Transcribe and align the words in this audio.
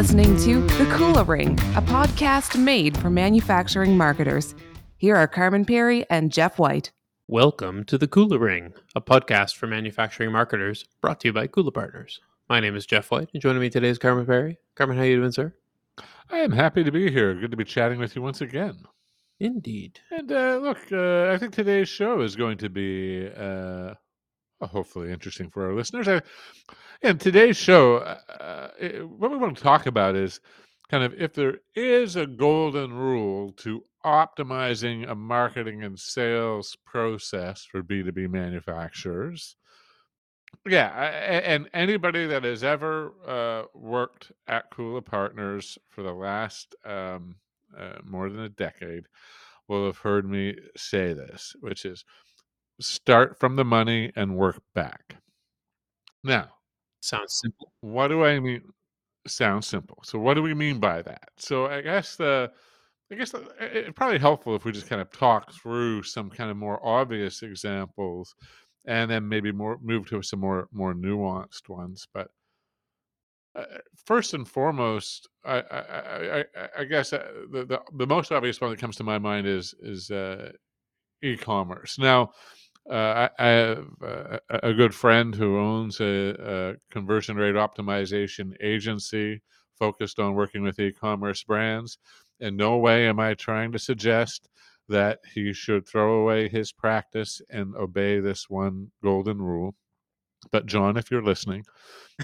listening 0.00 0.34
to 0.38 0.62
The 0.78 0.84
Kula 0.96 1.28
Ring, 1.28 1.58
a 1.76 1.82
podcast 1.82 2.58
made 2.58 2.96
for 2.96 3.10
manufacturing 3.10 3.98
marketers. 3.98 4.54
Here 4.96 5.14
are 5.14 5.28
Carman 5.28 5.66
Pirie 5.66 6.06
and 6.08 6.32
Jeff 6.32 6.58
White. 6.58 6.90
Welcome 7.28 7.84
to 7.84 7.98
The 7.98 8.08
Kula 8.08 8.40
Ring, 8.40 8.72
a 8.96 9.02
podcast 9.02 9.56
for 9.56 9.66
manufacturing 9.66 10.32
marketers 10.32 10.86
brought 11.02 11.20
to 11.20 11.28
you 11.28 11.32
by 11.34 11.48
Kula 11.48 11.74
Partners. 11.74 12.18
My 12.48 12.60
name 12.60 12.76
is 12.76 12.86
Jeff 12.86 13.10
White, 13.10 13.28
and 13.34 13.42
joining 13.42 13.60
me 13.60 13.68
today 13.68 13.90
is 13.90 13.98
Carman 13.98 14.24
Pirie. 14.24 14.56
Carman, 14.74 14.96
how 14.96 15.02
are 15.02 15.06
you 15.06 15.16
doing, 15.16 15.32
sir? 15.32 15.52
I 16.30 16.38
am 16.38 16.52
happy 16.52 16.82
to 16.82 16.90
be 16.90 17.10
here. 17.10 17.34
Good 17.34 17.50
to 17.50 17.58
be 17.58 17.64
chatting 17.64 17.98
with 17.98 18.16
you 18.16 18.22
once 18.22 18.40
again. 18.40 18.78
Indeed. 19.38 20.00
And 20.10 20.32
uh, 20.32 20.60
look, 20.62 20.78
uh, 20.90 21.30
I 21.30 21.36
think 21.36 21.52
today's 21.52 21.90
show 21.90 22.22
is 22.22 22.36
going 22.36 22.56
to 22.56 22.70
be 22.70 23.28
uh, 23.36 23.92
hopefully 24.62 25.12
interesting 25.12 25.50
for 25.50 25.66
our 25.66 25.74
listeners. 25.74 26.08
I, 26.08 26.22
and 27.02 27.20
today's 27.20 27.56
show, 27.56 27.96
uh, 27.98 28.68
what 29.04 29.30
we 29.30 29.36
want 29.36 29.56
to 29.56 29.62
talk 29.62 29.86
about 29.86 30.16
is 30.16 30.40
kind 30.90 31.04
of 31.04 31.14
if 31.14 31.32
there 31.34 31.58
is 31.74 32.16
a 32.16 32.26
golden 32.26 32.92
rule 32.92 33.52
to 33.52 33.84
optimizing 34.04 35.08
a 35.08 35.14
marketing 35.14 35.84
and 35.84 35.98
sales 35.98 36.76
process 36.84 37.64
for 37.64 37.82
B2B 37.82 38.30
manufacturers. 38.30 39.56
Yeah, 40.66 40.88
and 40.88 41.70
anybody 41.72 42.26
that 42.26 42.42
has 42.42 42.64
ever 42.64 43.12
uh, 43.26 43.62
worked 43.72 44.32
at 44.48 44.70
Kula 44.72 45.04
Partners 45.04 45.78
for 45.88 46.02
the 46.02 46.12
last 46.12 46.74
um, 46.84 47.36
uh, 47.78 47.98
more 48.04 48.28
than 48.28 48.40
a 48.40 48.48
decade 48.48 49.04
will 49.68 49.86
have 49.86 49.98
heard 49.98 50.28
me 50.28 50.56
say 50.76 51.12
this, 51.12 51.54
which 51.60 51.84
is 51.84 52.04
start 52.80 53.38
from 53.38 53.54
the 53.54 53.64
money 53.64 54.10
and 54.16 54.36
work 54.36 54.60
back. 54.74 55.16
Now, 56.24 56.48
Sounds 57.00 57.38
simple. 57.40 57.72
what 57.80 58.08
do 58.08 58.24
I 58.24 58.38
mean? 58.40 58.62
Sounds 59.26 59.66
simple. 59.66 59.98
So, 60.04 60.18
what 60.18 60.34
do 60.34 60.42
we 60.42 60.54
mean 60.54 60.80
by 60.80 61.02
that? 61.02 61.28
So, 61.38 61.66
I 61.66 61.80
guess 61.82 62.16
the, 62.16 62.52
I 63.12 63.16
guess 63.16 63.32
the, 63.32 63.40
it- 63.60 63.76
it's 63.88 63.92
probably 63.96 64.18
helpful 64.18 64.56
if 64.56 64.64
we 64.64 64.72
just 64.72 64.88
kind 64.88 65.02
of 65.02 65.10
talk 65.12 65.52
through 65.54 66.02
some 66.04 66.30
kind 66.30 66.50
of 66.50 66.56
more 66.58 66.84
obvious 66.86 67.42
examples, 67.42 68.34
and 68.86 69.10
then 69.10 69.28
maybe 69.28 69.52
more 69.52 69.78
move 69.82 70.08
to 70.10 70.22
some 70.22 70.40
more 70.40 70.68
more 70.72 70.94
nuanced 70.94 71.68
ones. 71.68 72.06
But 72.14 72.28
uh, 73.56 73.64
first 74.06 74.34
and 74.34 74.46
foremost, 74.46 75.28
I 75.44 75.58
I, 75.60 76.40
I, 76.40 76.44
I- 76.78 76.84
guess 76.84 77.12
uh, 77.12 77.26
the, 77.50 77.64
the 77.64 77.80
the 77.96 78.06
most 78.06 78.30
obvious 78.32 78.60
one 78.60 78.70
that 78.70 78.78
comes 78.78 78.96
to 78.96 79.04
my 79.04 79.18
mind 79.18 79.46
is 79.46 79.74
is 79.80 80.10
uh, 80.10 80.52
e-commerce. 81.22 81.98
Now, 81.98 82.32
uh, 82.88 83.28
I, 83.38 83.44
I 83.46 83.48
have 83.48 83.86
a 84.02 84.40
a 84.62 84.74
good 84.74 84.94
friend 84.94 85.34
who 85.34 85.58
owns 85.58 86.00
a, 86.00 86.34
a 86.38 86.74
conversion 86.90 87.36
rate 87.36 87.54
optimization 87.54 88.54
agency 88.62 89.42
focused 89.78 90.18
on 90.18 90.34
working 90.34 90.62
with 90.62 90.78
e-commerce 90.78 91.42
brands. 91.42 91.98
In 92.40 92.56
no 92.56 92.76
way 92.78 93.06
am 93.06 93.18
I 93.20 93.34
trying 93.34 93.72
to 93.72 93.78
suggest 93.78 94.48
that 94.88 95.18
he 95.34 95.52
should 95.52 95.86
throw 95.86 96.20
away 96.22 96.48
his 96.48 96.72
practice 96.72 97.40
and 97.50 97.74
obey 97.76 98.20
this 98.20 98.48
one 98.50 98.90
golden 99.02 99.40
rule. 99.40 99.74
But 100.50 100.66
John, 100.66 100.96
if 100.96 101.10
you're 101.10 101.22
listening, 101.22 101.64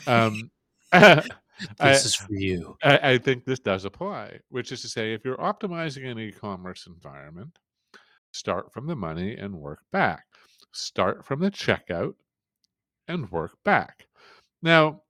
um, 0.07 0.51
This 0.93 1.81
I- 1.81 1.91
is 1.93 2.15
for 2.15 2.35
you. 2.35 2.77
I, 2.83 3.13
I 3.13 3.19
think 3.19 3.45
this 3.45 3.61
does 3.61 3.85
apply, 3.85 4.41
which 4.51 4.73
is 4.73 4.83
to 4.83 4.89
say, 4.89 5.15
if 5.15 5.25
you're 5.25 5.39
optimizing 5.39 6.11
an 6.11 6.19
e 6.19 6.31
commerce 6.33 6.87
environment, 6.87 7.59
start 8.33 8.73
from 8.73 8.87
the 8.87 8.97
money 8.97 9.37
and 9.37 9.55
work 9.55 9.81
back. 9.93 10.26
Start 10.77 11.25
from 11.25 11.41
the 11.41 11.51
checkout 11.51 12.15
and 13.09 13.31
work 13.31 13.57
back. 13.65 14.07
Now, 14.63 15.03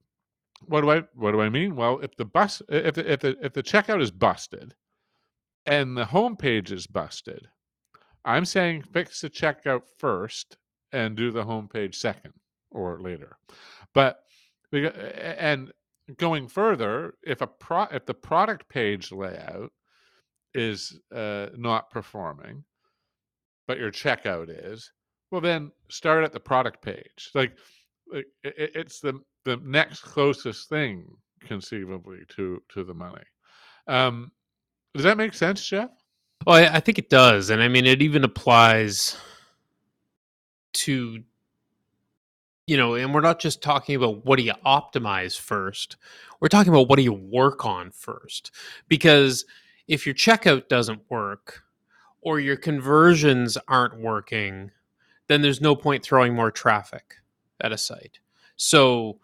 what 0.67 0.83
do 0.83 0.91
I 0.91 1.03
what 1.15 1.33
do 1.33 1.41
I 1.41 1.49
mean? 1.49 1.77
Well, 1.77 1.99
if 2.01 2.17
the 2.17 2.25
bus 2.25 2.63
if 2.69 2.99
if 2.99 3.21
the, 3.21 3.37
if 3.43 3.53
the 3.53 3.63
checkout 3.63 4.01
is 4.01 4.11
busted 4.11 4.75
and 5.67 5.97
the 5.97 6.05
homepage 6.05 6.71
is 6.71 6.87
busted, 6.87 7.49
I'm 8.25 8.45
saying 8.45 8.83
fix 8.93 9.21
the 9.21 9.31
checkout 9.31 9.83
first 9.99 10.57
and 10.93 11.17
do 11.17 11.31
the 11.31 11.45
homepage 11.45 11.95
second 11.95 12.33
or 12.71 13.01
later. 13.01 13.37
But 13.93 14.21
and 14.73 15.73
going 16.17 16.49
further, 16.49 17.15
if 17.23 17.41
a 17.41 17.47
pro 17.47 17.85
if 17.85 18.07
the 18.07 18.15
product 18.15 18.69
page 18.69 19.13
layout 19.13 19.73
is 20.55 20.99
uh, 21.15 21.49
not 21.57 21.91
performing, 21.91 22.65
but 23.67 23.79
your 23.79 23.91
checkout 23.91 24.47
is, 24.49 24.91
well 25.37 25.43
then 25.43 25.71
start 25.91 26.25
at 26.25 26.33
the 26.33 26.41
product 26.41 26.81
page. 26.81 27.31
Like, 27.35 27.53
like 28.11 28.25
i- 28.47 28.49
i- 28.49 28.71
it's 28.75 29.01
the 29.01 29.21
the 29.45 29.59
next 29.59 30.01
closest 30.01 30.71
thing 30.71 31.15
conceivably 31.41 32.21
to 32.29 32.63
to 32.71 32.85
the 32.85 32.95
money. 32.95 33.23
Um, 33.87 34.33
does 34.95 35.05
that 35.05 35.19
make 35.19 35.35
sense, 35.35 35.63
Jeff? 35.69 35.91
Well, 36.47 36.57
I, 36.57 36.77
I 36.77 36.81
think 36.81 36.99
it 36.99 37.11
does, 37.11 37.51
and 37.51 37.63
I 37.63 37.69
mean 37.69 37.85
it 37.85 38.01
even 38.01 38.25
applies 38.25 39.19
to 40.73 41.23
you 42.67 42.79
know, 42.79 42.95
and 42.95 43.13
we're 43.13 43.21
not 43.21 43.39
just 43.39 43.63
talking 43.63 43.95
about 43.95 44.25
what 44.25 44.39
do 44.39 44.43
you 44.43 44.55
optimize 44.65 45.39
first. 45.39 45.97
We're 46.41 46.49
talking 46.49 46.73
about 46.73 46.89
what 46.89 46.97
do 46.97 47.03
you 47.03 47.13
work 47.13 47.67
on 47.67 47.91
first. 47.91 48.53
Because 48.89 49.45
if 49.87 50.07
your 50.07 50.15
checkout 50.15 50.69
doesn't 50.69 51.03
work 51.11 51.63
or 52.23 52.41
your 52.41 52.57
conversions 52.57 53.57
aren't 53.69 54.01
working, 54.01 54.73
then 55.29 55.43
there's 55.43 55.61
no 55.61 55.75
point 55.75 56.05
throwing 56.05 56.35
more 56.35 56.51
traffic 56.51 57.15
at 57.61 57.73
a 57.73 57.79
site. 57.79 58.21
So, 58.57 59.19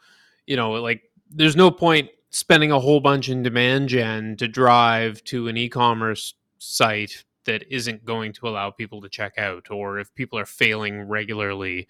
you 0.47 0.57
know, 0.57 0.73
like 0.73 1.03
there's 1.31 1.57
no 1.57 1.71
point 1.71 2.11
spending 2.31 2.73
a 2.73 2.81
whole 2.81 3.01
bunch 3.01 3.29
in 3.29 3.43
demand 3.43 3.89
gen 3.89 4.37
to 4.37 4.49
drive 4.49 5.23
to 5.25 5.49
an 5.49 5.57
e-commerce 5.57 6.35
site 6.59 7.25
that 7.45 7.65
isn't 7.71 8.05
going 8.05 8.33
to 8.33 8.49
allow 8.49 8.71
people 8.71 9.01
to 9.01 9.09
check 9.09 9.37
out 9.37 9.71
or 9.71 9.99
if 9.99 10.15
people 10.15 10.39
are 10.39 10.47
failing 10.47 11.03
regularly 11.03 11.89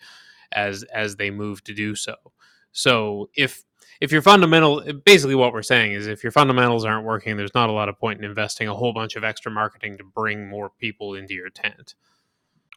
as 0.53 0.83
as 0.85 1.17
they 1.17 1.31
move 1.31 1.63
to 1.65 1.75
do 1.75 1.95
so. 1.95 2.15
So 2.73 3.31
if 3.35 3.65
if 4.01 4.11
your 4.11 4.23
fundamental 4.23 4.83
basically 5.05 5.35
what 5.35 5.53
we're 5.53 5.63
saying 5.63 5.93
is 5.93 6.07
if 6.07 6.23
your 6.23 6.33
fundamentals 6.33 6.85
aren't 6.85 7.05
working, 7.07 7.37
there's 7.37 7.55
not 7.55 7.69
a 7.69 7.73
lot 7.73 7.89
of 7.89 7.99
point 7.99 8.19
in 8.19 8.25
investing 8.25 8.69
a 8.69 8.75
whole 8.75 8.93
bunch 8.93 9.17
of 9.17 9.25
extra 9.25 9.53
marketing 9.53 9.99
to 9.99 10.05
bring 10.05 10.49
more 10.49 10.71
people 10.71 11.15
into 11.15 11.35
your 11.35 11.51
tent. 11.51 11.95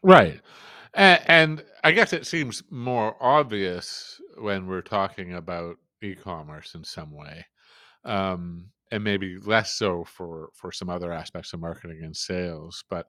Right. 0.04 0.40
And, 0.96 1.22
and 1.28 1.64
I 1.84 1.92
guess 1.92 2.14
it 2.14 2.26
seems 2.26 2.64
more 2.72 3.16
obvious 3.20 4.20
when 4.38 4.66
we're 4.66 4.82
talking 4.82 5.34
about 5.34 5.78
e-commerce 6.02 6.74
in 6.74 6.84
some 6.84 7.12
way, 7.12 7.46
um, 8.06 8.70
and 8.92 9.04
maybe 9.04 9.38
less 9.40 9.74
so 9.74 10.06
for 10.06 10.50
for 10.54 10.72
some 10.72 10.90
other 10.90 11.12
aspects 11.12 11.54
of 11.54 11.60
marketing 11.60 12.02
and 12.04 12.16
sales. 12.16 12.84
But 12.90 13.08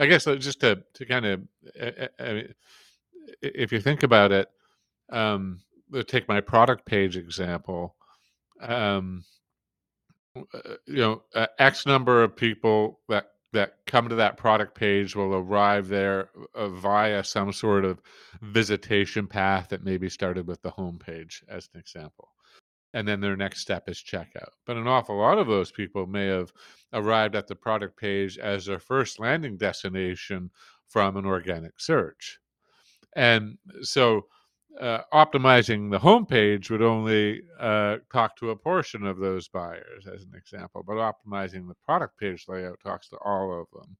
I 0.00 0.06
guess 0.06 0.26
uh, 0.26 0.36
just 0.36 0.60
to 0.60 0.82
to 0.94 1.06
kind 1.06 1.26
of, 1.26 1.40
uh, 1.80 2.06
uh, 2.18 2.40
if 3.42 3.72
you 3.72 3.80
think 3.80 4.02
about 4.02 4.32
it, 4.32 4.48
um, 5.10 5.60
take 6.08 6.28
my 6.28 6.40
product 6.40 6.84
page 6.84 7.16
example. 7.16 7.94
Um, 8.60 9.24
uh, 10.36 10.74
you 10.86 10.96
know, 10.96 11.22
X 11.58 11.86
number 11.86 12.22
of 12.22 12.36
people 12.36 13.00
that 13.08 13.29
that 13.52 13.74
come 13.86 14.08
to 14.08 14.14
that 14.14 14.36
product 14.36 14.74
page 14.74 15.16
will 15.16 15.34
arrive 15.34 15.88
there 15.88 16.30
uh, 16.54 16.68
via 16.68 17.24
some 17.24 17.52
sort 17.52 17.84
of 17.84 18.00
visitation 18.42 19.26
path 19.26 19.68
that 19.70 19.84
maybe 19.84 20.08
started 20.08 20.46
with 20.46 20.62
the 20.62 20.70
home 20.70 20.98
page, 20.98 21.42
as 21.48 21.68
an 21.74 21.80
example. 21.80 22.28
And 22.92 23.06
then 23.06 23.20
their 23.20 23.36
next 23.36 23.60
step 23.60 23.88
is 23.88 24.02
checkout. 24.02 24.50
But 24.66 24.76
an 24.76 24.88
awful 24.88 25.16
lot 25.16 25.38
of 25.38 25.46
those 25.46 25.70
people 25.70 26.06
may 26.06 26.26
have 26.26 26.52
arrived 26.92 27.36
at 27.36 27.46
the 27.46 27.54
product 27.54 27.96
page 27.96 28.38
as 28.38 28.66
their 28.66 28.80
first 28.80 29.20
landing 29.20 29.56
destination 29.56 30.50
from 30.88 31.16
an 31.16 31.24
organic 31.24 31.80
search. 31.80 32.38
And 33.14 33.58
so 33.82 34.26
uh, 34.78 35.00
optimizing 35.12 35.90
the 35.90 35.98
homepage 35.98 36.70
would 36.70 36.82
only 36.82 37.42
uh, 37.58 37.96
talk 38.12 38.36
to 38.36 38.50
a 38.50 38.56
portion 38.56 39.06
of 39.06 39.18
those 39.18 39.48
buyers, 39.48 40.06
as 40.06 40.22
an 40.22 40.32
example, 40.34 40.84
but 40.86 40.94
optimizing 40.94 41.68
the 41.68 41.74
product 41.84 42.18
page 42.18 42.44
layout 42.48 42.78
talks 42.82 43.08
to 43.08 43.16
all 43.16 43.60
of 43.60 43.66
them. 43.72 43.96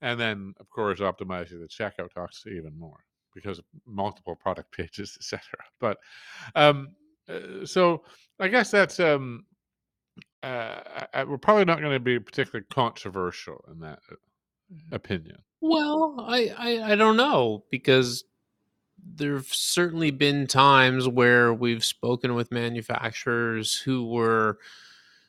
And 0.00 0.18
then, 0.18 0.54
of 0.60 0.68
course, 0.70 1.00
optimizing 1.00 1.60
the 1.60 1.68
checkout 1.68 2.12
talks 2.12 2.42
to 2.42 2.50
even 2.50 2.78
more 2.78 3.04
because 3.34 3.58
of 3.58 3.64
multiple 3.86 4.36
product 4.36 4.72
pages, 4.76 5.16
etc. 5.18 5.40
But 5.80 5.98
um, 6.54 6.88
uh, 7.28 7.64
so 7.64 8.02
I 8.40 8.48
guess 8.48 8.70
that's 8.70 9.00
um, 9.00 9.44
uh, 10.42 10.80
I, 11.14 11.24
we're 11.24 11.38
probably 11.38 11.64
not 11.64 11.80
going 11.80 11.92
to 11.92 12.00
be 12.00 12.18
particularly 12.18 12.66
controversial 12.70 13.64
in 13.72 13.80
that 13.80 14.00
uh, 14.10 14.16
opinion. 14.92 15.38
Well, 15.60 16.24
I, 16.26 16.54
I 16.56 16.92
I 16.92 16.94
don't 16.94 17.16
know 17.16 17.64
because 17.70 18.24
there've 19.14 19.52
certainly 19.52 20.10
been 20.10 20.46
times 20.46 21.08
where 21.08 21.52
we've 21.52 21.84
spoken 21.84 22.34
with 22.34 22.52
manufacturers 22.52 23.76
who 23.76 24.06
were 24.06 24.58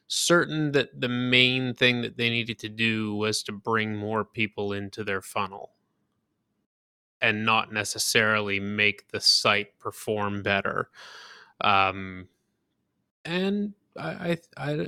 certain 0.07 0.71
that 0.71 0.99
the 0.99 1.09
main 1.09 1.73
thing 1.73 2.01
that 2.01 2.17
they 2.17 2.29
needed 2.29 2.59
to 2.59 2.69
do 2.69 3.13
was 3.15 3.43
to 3.43 3.51
bring 3.51 3.95
more 3.95 4.25
people 4.25 4.73
into 4.73 5.03
their 5.03 5.21
funnel 5.21 5.71
and 7.21 7.45
not 7.45 7.71
necessarily 7.71 8.59
make 8.59 9.09
the 9.09 9.19
site 9.19 9.77
perform 9.79 10.41
better. 10.41 10.89
Um, 11.61 12.27
and 13.25 13.73
I, 13.97 14.37
I, 14.57 14.71
I 14.71 14.87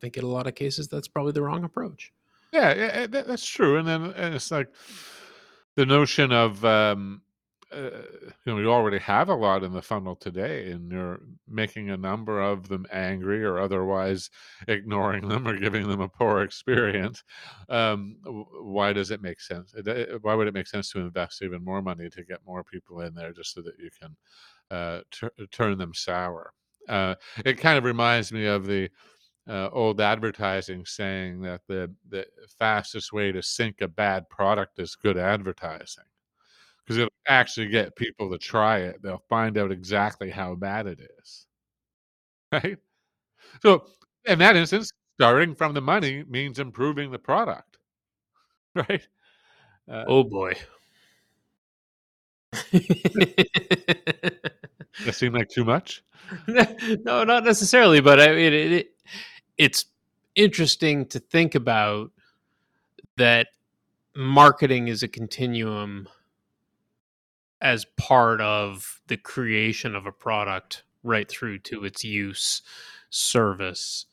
think 0.00 0.16
in 0.16 0.24
a 0.24 0.28
lot 0.28 0.46
of 0.46 0.54
cases 0.54 0.88
that's 0.88 1.08
probably 1.08 1.32
the 1.32 1.42
wrong 1.42 1.64
approach. 1.64 2.12
Yeah, 2.52 2.74
yeah, 2.74 3.06
that's 3.06 3.46
true. 3.46 3.78
And 3.78 3.88
then 3.88 4.12
it's 4.16 4.50
like 4.50 4.68
the 5.76 5.86
notion 5.86 6.32
of 6.32 6.62
um, 6.64 7.22
uh, 7.72 8.02
you 8.44 8.52
know 8.52 8.58
you 8.58 8.70
already 8.70 8.98
have 8.98 9.28
a 9.28 9.34
lot 9.34 9.64
in 9.64 9.72
the 9.72 9.82
funnel 9.82 10.16
today, 10.16 10.70
and 10.70 10.90
you're 10.90 11.20
making 11.48 11.90
a 11.90 11.96
number 11.96 12.40
of 12.40 12.68
them 12.68 12.86
angry 12.92 13.44
or 13.44 13.58
otherwise 13.58 14.30
ignoring 14.68 15.28
them 15.28 15.46
or 15.46 15.58
giving 15.58 15.88
them 15.88 16.00
a 16.00 16.08
poor 16.08 16.42
experience. 16.42 17.22
Um, 17.68 18.16
why 18.24 18.92
does 18.92 19.10
it 19.10 19.22
make 19.22 19.40
sense? 19.40 19.74
Why 20.22 20.34
would 20.34 20.48
it 20.48 20.54
make 20.54 20.66
sense 20.66 20.90
to 20.92 21.00
invest 21.00 21.42
even 21.42 21.64
more 21.64 21.82
money 21.82 22.08
to 22.10 22.24
get 22.24 22.46
more 22.46 22.64
people 22.64 23.00
in 23.00 23.14
there 23.14 23.32
just 23.32 23.54
so 23.54 23.62
that 23.62 23.78
you 23.78 23.90
can 24.00 24.16
uh, 24.70 25.00
turn 25.50 25.78
them 25.78 25.94
sour? 25.94 26.52
Uh, 26.88 27.14
it 27.44 27.58
kind 27.58 27.78
of 27.78 27.84
reminds 27.84 28.32
me 28.32 28.46
of 28.46 28.66
the 28.66 28.90
uh, 29.48 29.68
old 29.72 30.00
advertising 30.00 30.84
saying 30.86 31.40
that 31.42 31.60
the 31.66 31.92
the 32.08 32.24
fastest 32.58 33.12
way 33.12 33.32
to 33.32 33.42
sink 33.42 33.80
a 33.80 33.88
bad 33.88 34.28
product 34.28 34.78
is 34.78 34.94
good 34.94 35.18
advertising 35.18 36.04
because 36.92 36.98
it'll 36.98 37.12
actually 37.28 37.68
get 37.68 37.96
people 37.96 38.30
to 38.30 38.38
try 38.38 38.78
it. 38.80 39.00
They'll 39.02 39.22
find 39.28 39.56
out 39.56 39.72
exactly 39.72 40.30
how 40.30 40.54
bad 40.54 40.86
it 40.86 41.00
is, 41.20 41.46
right? 42.52 42.76
So, 43.62 43.86
in 44.26 44.38
that 44.40 44.56
instance, 44.56 44.92
starting 45.18 45.54
from 45.54 45.72
the 45.74 45.80
money 45.80 46.24
means 46.28 46.58
improving 46.58 47.10
the 47.10 47.18
product, 47.18 47.78
right? 48.74 49.06
Uh, 49.90 50.04
oh 50.06 50.24
boy. 50.24 50.54
that 52.52 53.46
seem 55.12 55.32
like 55.32 55.48
too 55.48 55.64
much? 55.64 56.04
no, 56.46 57.24
not 57.24 57.44
necessarily, 57.44 58.00
but 58.00 58.20
I 58.20 58.28
mean, 58.28 58.52
it, 58.52 58.72
it, 58.72 58.94
it's 59.56 59.86
interesting 60.34 61.06
to 61.06 61.18
think 61.18 61.54
about 61.54 62.10
that 63.16 63.48
marketing 64.14 64.88
is 64.88 65.02
a 65.02 65.08
continuum 65.08 66.08
as 67.62 67.86
part 67.96 68.42
of 68.42 69.00
the 69.06 69.16
creation 69.16 69.94
of 69.96 70.04
a 70.04 70.12
product 70.12 70.84
right 71.02 71.30
through 71.30 71.58
to 71.58 71.84
its 71.84 72.04
use 72.04 72.60
service 73.08 74.04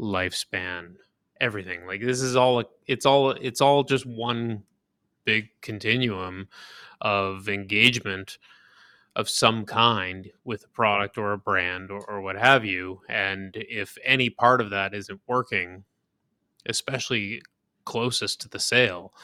lifespan 0.00 0.94
everything 1.40 1.86
like 1.86 2.00
this 2.00 2.20
is 2.20 2.34
all 2.34 2.64
it's 2.86 3.06
all 3.06 3.30
it's 3.30 3.60
all 3.60 3.84
just 3.84 4.04
one 4.04 4.64
big 5.24 5.48
continuum 5.60 6.48
of 7.00 7.48
engagement 7.48 8.38
of 9.16 9.28
some 9.28 9.64
kind 9.64 10.30
with 10.44 10.64
a 10.64 10.68
product 10.68 11.16
or 11.18 11.32
a 11.32 11.38
brand 11.38 11.90
or, 11.90 12.04
or 12.08 12.20
what 12.20 12.36
have 12.36 12.64
you. 12.64 13.00
And 13.08 13.54
if 13.56 13.96
any 14.04 14.28
part 14.28 14.60
of 14.60 14.70
that 14.70 14.92
isn't 14.92 15.20
working, 15.26 15.84
especially 16.66 17.42
closest 17.84 18.40
to 18.40 18.48
the 18.48 18.58
sale, 18.58 19.14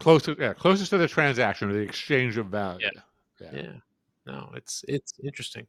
closest, 0.00 0.40
yeah, 0.40 0.54
closest 0.54 0.90
to 0.90 0.98
the 0.98 1.08
transaction 1.08 1.70
or 1.70 1.74
the 1.74 1.80
exchange 1.80 2.36
of 2.36 2.46
value. 2.46 2.88
Yeah. 2.92 3.00
Yeah. 3.40 3.50
yeah. 3.52 3.72
No, 4.26 4.50
it's 4.54 4.84
it's 4.88 5.14
interesting. 5.24 5.66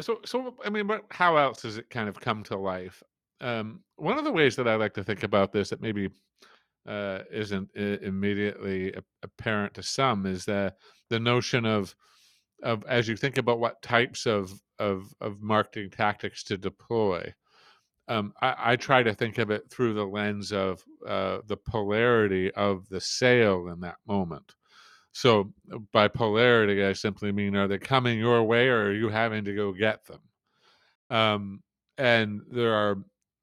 So, 0.00 0.20
so 0.24 0.54
I 0.64 0.70
mean, 0.70 0.86
but 0.86 1.04
how 1.10 1.36
else 1.36 1.62
does 1.62 1.78
it 1.78 1.88
kind 1.90 2.08
of 2.08 2.18
come 2.18 2.42
to 2.44 2.56
life? 2.56 3.02
Um, 3.40 3.80
one 3.96 4.18
of 4.18 4.24
the 4.24 4.32
ways 4.32 4.56
that 4.56 4.68
I 4.68 4.74
like 4.74 4.94
to 4.94 5.04
think 5.04 5.22
about 5.22 5.52
this 5.52 5.70
that 5.70 5.80
maybe 5.80 6.08
uh, 6.86 7.20
isn't 7.30 7.70
immediately 7.76 8.94
apparent 9.22 9.74
to 9.74 9.82
some 9.82 10.26
is 10.26 10.44
that 10.46 10.76
the 11.10 11.20
notion 11.20 11.64
of 11.64 11.94
of 12.62 12.84
as 12.88 13.08
you 13.08 13.16
think 13.16 13.38
about 13.38 13.60
what 13.60 13.82
types 13.82 14.26
of 14.26 14.52
of, 14.78 15.12
of 15.20 15.40
marketing 15.40 15.90
tactics 15.90 16.42
to 16.44 16.56
deploy 16.56 17.32
um, 18.08 18.32
I, 18.40 18.54
I, 18.58 18.76
try 18.76 19.04
to 19.04 19.14
think 19.14 19.38
of 19.38 19.50
it 19.50 19.70
through 19.70 19.94
the 19.94 20.04
lens 20.04 20.52
of 20.52 20.82
uh, 21.06 21.38
the 21.46 21.56
polarity 21.56 22.50
of 22.52 22.88
the 22.88 23.00
sale 23.00 23.68
in 23.68 23.78
that 23.80 23.96
moment 24.08 24.54
so 25.12 25.52
uh, 25.72 25.78
by 25.92 26.08
polarity 26.08 26.84
i 26.84 26.92
simply 26.92 27.32
mean 27.32 27.56
are 27.56 27.68
they 27.68 27.78
coming 27.78 28.18
your 28.18 28.42
way 28.42 28.68
or 28.68 28.84
are 28.84 28.92
you 28.92 29.08
having 29.08 29.44
to 29.44 29.54
go 29.54 29.72
get 29.72 30.04
them 30.06 30.20
um, 31.10 31.62
and 31.98 32.40
there 32.50 32.74
are 32.74 32.96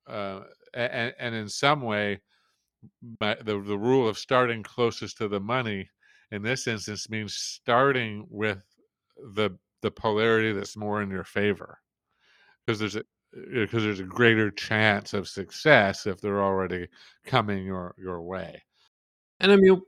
uh, 0.08 0.42
and, 0.74 1.14
and 1.20 1.36
in 1.36 1.48
some 1.48 1.82
way 1.82 2.20
my, 3.20 3.36
the, 3.44 3.60
the 3.62 3.78
rule 3.78 4.08
of 4.08 4.18
starting 4.18 4.64
closest 4.64 5.18
to 5.18 5.28
the 5.28 5.40
money 5.40 5.88
in 6.32 6.42
this 6.42 6.68
instance 6.68 7.10
means 7.10 7.36
starting 7.36 8.26
with 8.30 8.64
the 9.36 9.52
the 9.82 9.92
polarity 9.92 10.52
that's 10.52 10.76
more 10.76 11.02
in 11.02 11.10
your 11.10 11.24
favor 11.24 11.80
because 12.66 12.80
there's 12.80 12.96
a 12.96 13.04
because 13.54 13.84
there's 13.84 14.00
a 14.00 14.04
greater 14.04 14.52
chance 14.52 15.14
of 15.14 15.28
success 15.28 16.08
if 16.08 16.20
they're 16.20 16.44
already 16.44 16.88
coming 17.26 17.66
your 17.66 17.96
your 17.98 18.22
way. 18.22 18.62
And 19.40 19.52
I 19.52 19.56
mean, 19.56 19.82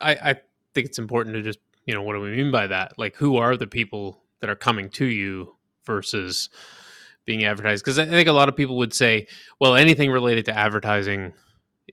I 0.00 0.12
I 0.30 0.36
think 0.74 0.86
it's 0.86 0.98
important 0.98 1.34
to 1.36 1.42
just 1.42 1.58
you 1.86 1.94
know 1.94 2.02
what 2.02 2.14
do 2.14 2.20
we 2.20 2.36
mean 2.36 2.50
by 2.50 2.66
that? 2.66 2.98
Like, 2.98 3.16
who 3.16 3.36
are 3.36 3.56
the 3.56 3.66
people 3.66 4.22
that 4.40 4.50
are 4.50 4.56
coming 4.56 4.90
to 4.90 5.06
you 5.06 5.56
versus 5.84 6.50
being 7.24 7.44
advertised? 7.44 7.84
Because 7.84 7.98
I 7.98 8.06
think 8.06 8.28
a 8.28 8.32
lot 8.32 8.48
of 8.48 8.56
people 8.56 8.76
would 8.76 8.92
say, 8.92 9.26
well, 9.58 9.74
anything 9.74 10.10
related 10.10 10.44
to 10.46 10.56
advertising 10.56 11.32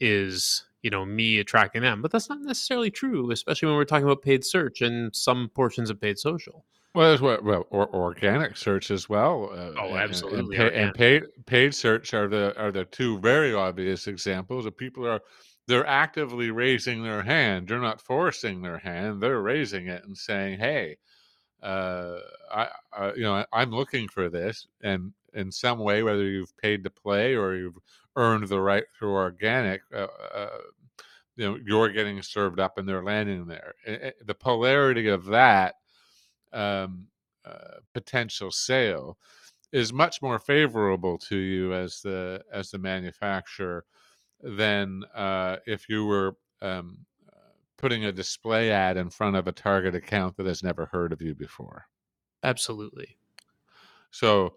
is 0.02 0.66
you 0.86 0.92
know 0.92 1.04
me 1.04 1.40
attracting 1.40 1.82
them 1.82 2.00
but 2.00 2.12
that's 2.12 2.30
not 2.30 2.40
necessarily 2.42 2.92
true 2.92 3.32
especially 3.32 3.68
when 3.68 3.76
we're 3.76 3.86
talking 3.86 4.06
about 4.06 4.22
paid 4.22 4.46
search 4.46 4.82
and 4.82 5.14
some 5.16 5.50
portions 5.56 5.90
of 5.90 6.00
paid 6.00 6.20
social 6.20 6.64
well 6.94 7.12
as 7.12 7.22
well, 7.22 7.40
well 7.42 7.66
or, 7.72 7.94
organic 7.96 8.56
search 8.56 8.92
as 8.92 9.10
well 9.10 9.50
uh, 9.52 9.72
oh 9.82 9.96
absolutely 9.96 10.56
and, 10.58 10.68
and, 10.68 10.76
and, 10.76 10.94
paid 10.94 11.24
paid 11.48 11.74
search 11.74 12.14
are 12.14 12.28
the 12.28 12.56
are 12.56 12.72
the 12.72 12.86
two 12.86 13.18
very 13.20 13.52
obvious 13.52 14.06
examples 14.06 14.68
of 14.68 14.78
people 14.78 15.08
are 15.08 15.22
they're 15.68 15.88
actively 15.88 16.52
raising 16.52 17.04
their 17.04 17.24
hand 17.24 17.68
they're 17.68 17.80
not 17.82 18.02
forcing 18.02 18.62
their 18.62 18.80
hand 18.80 19.22
they're 19.22 19.42
raising 19.42 19.88
it 19.88 20.04
and 20.06 20.18
saying 20.18 20.60
hey 20.60 20.98
uh, 21.64 22.20
I, 22.54 22.68
I, 22.94 23.14
you 23.14 23.24
know, 23.24 23.46
I'm 23.52 23.72
looking 23.72 24.08
for 24.08 24.30
this, 24.30 24.68
and 24.84 25.14
in 25.34 25.52
some 25.52 25.80
way, 25.80 26.04
whether 26.04 26.24
you've 26.24 26.56
paid 26.58 26.84
to 26.84 26.90
play 26.90 27.36
or 27.36 27.56
you've 27.56 27.78
earned 28.16 28.48
the 28.48 28.62
right 28.62 28.84
through 28.98 29.14
organic, 29.14 29.82
uh, 29.94 30.08
uh, 30.34 30.50
you 31.36 31.46
know 31.46 31.60
you're 31.66 31.90
getting 31.90 32.22
served 32.22 32.60
up 32.60 32.78
and 32.78 32.88
they're 32.88 33.04
landing 33.04 33.46
there. 33.48 33.74
the 34.26 34.36
polarity 34.36 35.08
of 35.10 35.26
that 35.26 35.76
um, 36.54 37.08
uh, 37.46 37.80
potential 37.94 38.52
sale 38.52 39.18
is 39.74 39.94
much 39.94 40.22
more 40.22 40.40
favorable 40.40 41.18
to 41.18 41.38
you 41.38 41.74
as 41.74 42.02
the 42.02 42.42
as 42.54 42.72
the 42.72 42.78
manufacturer 42.80 43.86
than 44.46 45.04
uh, 45.16 45.58
if 45.66 45.90
you 45.90 46.06
were 46.06 46.38
um, 46.62 47.06
putting 47.78 48.06
a 48.06 48.12
display 48.12 48.72
ad 48.72 48.98
in 48.98 49.10
front 49.10 49.36
of 49.36 49.48
a 49.48 49.52
target 49.52 49.96
account 49.96 50.38
that 50.38 50.46
has 50.46 50.64
never 50.64 50.86
heard 50.88 51.12
of 51.12 51.22
you 51.22 51.36
before. 51.36 51.88
Absolutely. 52.44 53.18
So, 54.12 54.56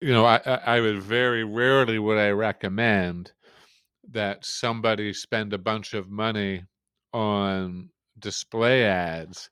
you 0.00 0.12
know, 0.12 0.24
I, 0.24 0.38
I 0.38 0.80
would 0.80 1.02
very 1.02 1.44
rarely 1.44 1.98
would 1.98 2.18
I 2.18 2.30
recommend 2.30 3.32
that 4.10 4.44
somebody 4.44 5.12
spend 5.12 5.52
a 5.52 5.58
bunch 5.58 5.94
of 5.94 6.10
money 6.10 6.64
on 7.12 7.90
display 8.18 8.84
ads 8.84 9.50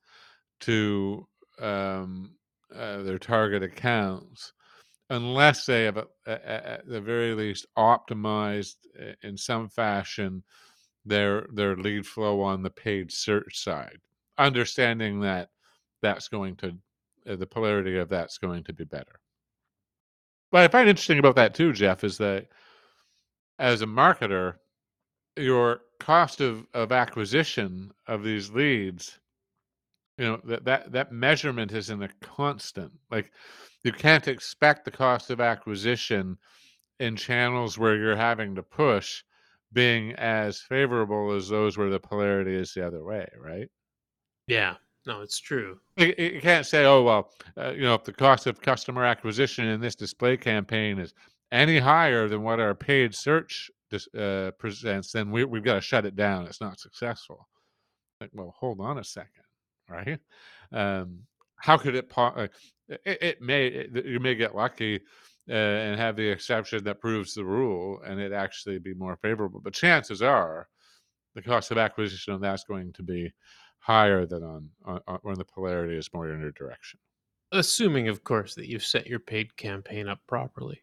to 0.60 1.26
um, 1.60 2.36
uh, 2.74 3.02
their 3.02 3.18
target 3.18 3.62
accounts 3.62 4.52
unless 5.10 5.66
they 5.66 5.84
have, 5.84 5.98
at 6.26 6.86
the 6.86 7.00
very 7.00 7.34
least, 7.34 7.66
optimized 7.76 8.76
in 9.22 9.36
some 9.36 9.68
fashion 9.68 10.42
their 11.04 11.46
their 11.52 11.76
lead 11.76 12.06
flow 12.06 12.40
on 12.40 12.62
the 12.62 12.70
paid 12.70 13.10
search 13.10 13.62
side, 13.62 13.98
understanding 14.38 15.20
that 15.20 15.50
that's 16.00 16.28
going 16.28 16.56
to 16.56 16.76
uh, 17.28 17.36
the 17.36 17.46
polarity 17.46 17.98
of 17.98 18.08
that's 18.08 18.38
going 18.38 18.64
to 18.64 18.72
be 18.72 18.84
better. 18.84 19.20
What 20.50 20.62
I 20.62 20.68
find 20.68 20.88
interesting 20.88 21.18
about 21.18 21.36
that 21.36 21.54
too, 21.54 21.72
Jeff, 21.72 22.04
is 22.04 22.18
that 22.18 22.48
as 23.58 23.82
a 23.82 23.86
marketer, 23.86 24.56
your 25.36 25.80
cost 25.98 26.40
of, 26.40 26.66
of 26.74 26.92
acquisition 26.92 27.92
of 28.06 28.22
these 28.22 28.50
leads, 28.50 29.18
you 30.18 30.24
know, 30.24 30.40
that, 30.44 30.64
that 30.64 30.92
that 30.92 31.12
measurement 31.12 31.72
is 31.72 31.90
in 31.90 32.02
a 32.02 32.08
constant. 32.20 32.92
Like 33.10 33.32
you 33.84 33.92
can't 33.92 34.28
expect 34.28 34.84
the 34.84 34.90
cost 34.90 35.30
of 35.30 35.40
acquisition 35.40 36.38
in 37.00 37.16
channels 37.16 37.78
where 37.78 37.96
you're 37.96 38.16
having 38.16 38.54
to 38.54 38.62
push 38.62 39.22
being 39.72 40.12
as 40.12 40.60
favorable 40.60 41.32
as 41.32 41.48
those 41.48 41.78
where 41.78 41.90
the 41.90 41.98
polarity 41.98 42.54
is 42.54 42.74
the 42.74 42.86
other 42.86 43.02
way, 43.02 43.26
right? 43.40 43.68
Yeah, 44.46 44.76
no, 45.06 45.22
it's 45.22 45.38
true. 45.38 45.80
You, 45.96 46.14
you 46.18 46.40
can't 46.40 46.66
say, 46.66 46.84
oh 46.84 47.02
well, 47.02 47.30
uh, 47.56 47.72
you 47.72 47.82
know, 47.82 47.94
if 47.94 48.04
the 48.04 48.12
cost 48.12 48.46
of 48.46 48.60
customer 48.60 49.04
acquisition 49.04 49.66
in 49.66 49.80
this 49.80 49.94
display 49.94 50.36
campaign 50.36 50.98
is 50.98 51.14
any 51.50 51.78
higher 51.78 52.28
than 52.28 52.42
what 52.42 52.60
our 52.60 52.74
paid 52.74 53.14
search 53.14 53.70
uh, 54.16 54.50
presents, 54.58 55.12
then 55.12 55.30
we, 55.30 55.44
we've 55.44 55.64
got 55.64 55.74
to 55.74 55.80
shut 55.80 56.06
it 56.06 56.16
down. 56.16 56.46
It's 56.46 56.60
not 56.60 56.80
successful. 56.80 57.48
Like, 58.20 58.30
well, 58.32 58.54
hold 58.58 58.80
on 58.80 58.98
a 58.98 59.04
second, 59.04 59.44
right? 59.92 60.18
Um, 60.72 61.20
how 61.56 61.76
could 61.76 61.94
it, 61.94 62.08
po- 62.08 62.48
it? 62.88 63.00
It 63.04 63.40
may 63.40 63.66
it, 63.68 64.04
you 64.04 64.20
may 64.20 64.34
get 64.34 64.56
lucky 64.56 65.00
uh, 65.48 65.52
and 65.52 65.98
have 65.98 66.16
the 66.16 66.28
exception 66.28 66.84
that 66.84 67.00
proves 67.00 67.34
the 67.34 67.44
rule, 67.44 68.00
and 68.04 68.20
it 68.20 68.32
actually 68.32 68.78
be 68.78 68.94
more 68.94 69.16
favorable. 69.16 69.60
But 69.60 69.74
chances 69.74 70.22
are, 70.22 70.68
the 71.34 71.42
cost 71.42 71.70
of 71.70 71.78
acquisition 71.78 72.34
on 72.34 72.40
that's 72.40 72.64
going 72.64 72.92
to 72.94 73.02
be 73.02 73.32
higher 73.78 74.26
than 74.26 74.42
on, 74.42 74.68
on, 74.84 75.00
on 75.06 75.18
when 75.22 75.36
the 75.36 75.44
polarity 75.44 75.96
is 75.96 76.10
more 76.12 76.30
in 76.30 76.40
your 76.40 76.52
direction. 76.52 76.98
Assuming, 77.52 78.08
of 78.08 78.24
course, 78.24 78.54
that 78.54 78.68
you've 78.68 78.84
set 78.84 79.06
your 79.06 79.18
paid 79.18 79.56
campaign 79.56 80.08
up 80.08 80.20
properly. 80.26 80.82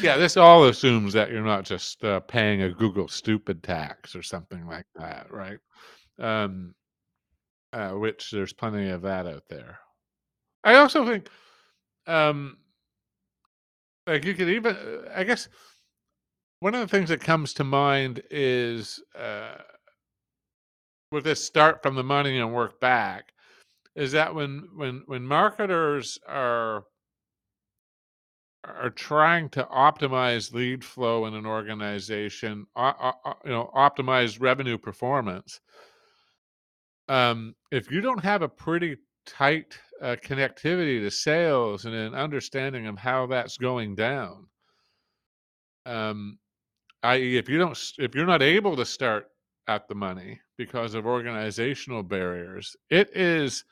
yeah, 0.00 0.16
this 0.16 0.36
all 0.36 0.64
assumes 0.64 1.14
that 1.14 1.30
you're 1.30 1.42
not 1.42 1.64
just 1.64 2.04
uh, 2.04 2.20
paying 2.20 2.62
a 2.62 2.72
Google 2.72 3.08
stupid 3.08 3.62
tax 3.62 4.14
or 4.14 4.22
something 4.22 4.66
like 4.66 4.86
that, 4.96 5.28
right? 5.30 5.58
Um, 6.18 6.74
uh, 7.76 7.90
which 7.90 8.30
there's 8.30 8.54
plenty 8.54 8.88
of 8.88 9.02
that 9.02 9.26
out 9.26 9.42
there. 9.50 9.78
I 10.64 10.76
also 10.76 11.04
think, 11.06 11.28
um, 12.06 12.56
like 14.06 14.24
you 14.24 14.34
could 14.34 14.48
even, 14.48 14.74
uh, 14.74 15.12
I 15.14 15.24
guess, 15.24 15.48
one 16.60 16.74
of 16.74 16.80
the 16.80 16.88
things 16.88 17.10
that 17.10 17.20
comes 17.20 17.52
to 17.54 17.64
mind 17.64 18.22
is 18.30 19.02
uh, 19.14 19.58
with 21.12 21.24
this 21.24 21.44
start 21.44 21.82
from 21.82 21.96
the 21.96 22.02
money 22.02 22.38
and 22.38 22.54
work 22.54 22.80
back, 22.80 23.32
is 23.94 24.12
that 24.12 24.34
when 24.34 24.68
when 24.74 25.02
when 25.04 25.26
marketers 25.26 26.18
are 26.26 26.84
are 28.64 28.90
trying 28.90 29.50
to 29.50 29.64
optimize 29.64 30.54
lead 30.54 30.82
flow 30.82 31.26
in 31.26 31.34
an 31.34 31.46
organization, 31.46 32.66
you 32.76 33.50
know, 33.50 33.70
optimize 33.76 34.40
revenue 34.40 34.78
performance. 34.78 35.60
Um, 37.08 37.54
if 37.70 37.90
you 37.90 38.00
don't 38.00 38.22
have 38.22 38.42
a 38.42 38.48
pretty 38.48 38.96
tight 39.26 39.78
uh, 40.02 40.16
connectivity 40.22 41.00
to 41.00 41.10
sales 41.10 41.84
and 41.84 41.94
an 41.94 42.14
understanding 42.14 42.86
of 42.86 42.98
how 42.98 43.26
that's 43.26 43.56
going 43.56 43.94
down, 43.94 44.46
um, 45.84 46.38
i.e., 47.04 47.36
if 47.36 47.48
you 47.48 47.58
don't, 47.58 47.78
if 47.98 48.14
you're 48.14 48.26
not 48.26 48.42
able 48.42 48.76
to 48.76 48.84
start 48.84 49.26
at 49.68 49.88
the 49.88 49.94
money 49.94 50.40
because 50.58 50.94
of 50.94 51.06
organizational 51.06 52.02
barriers, 52.02 52.76
it 52.90 53.10
is 53.14 53.64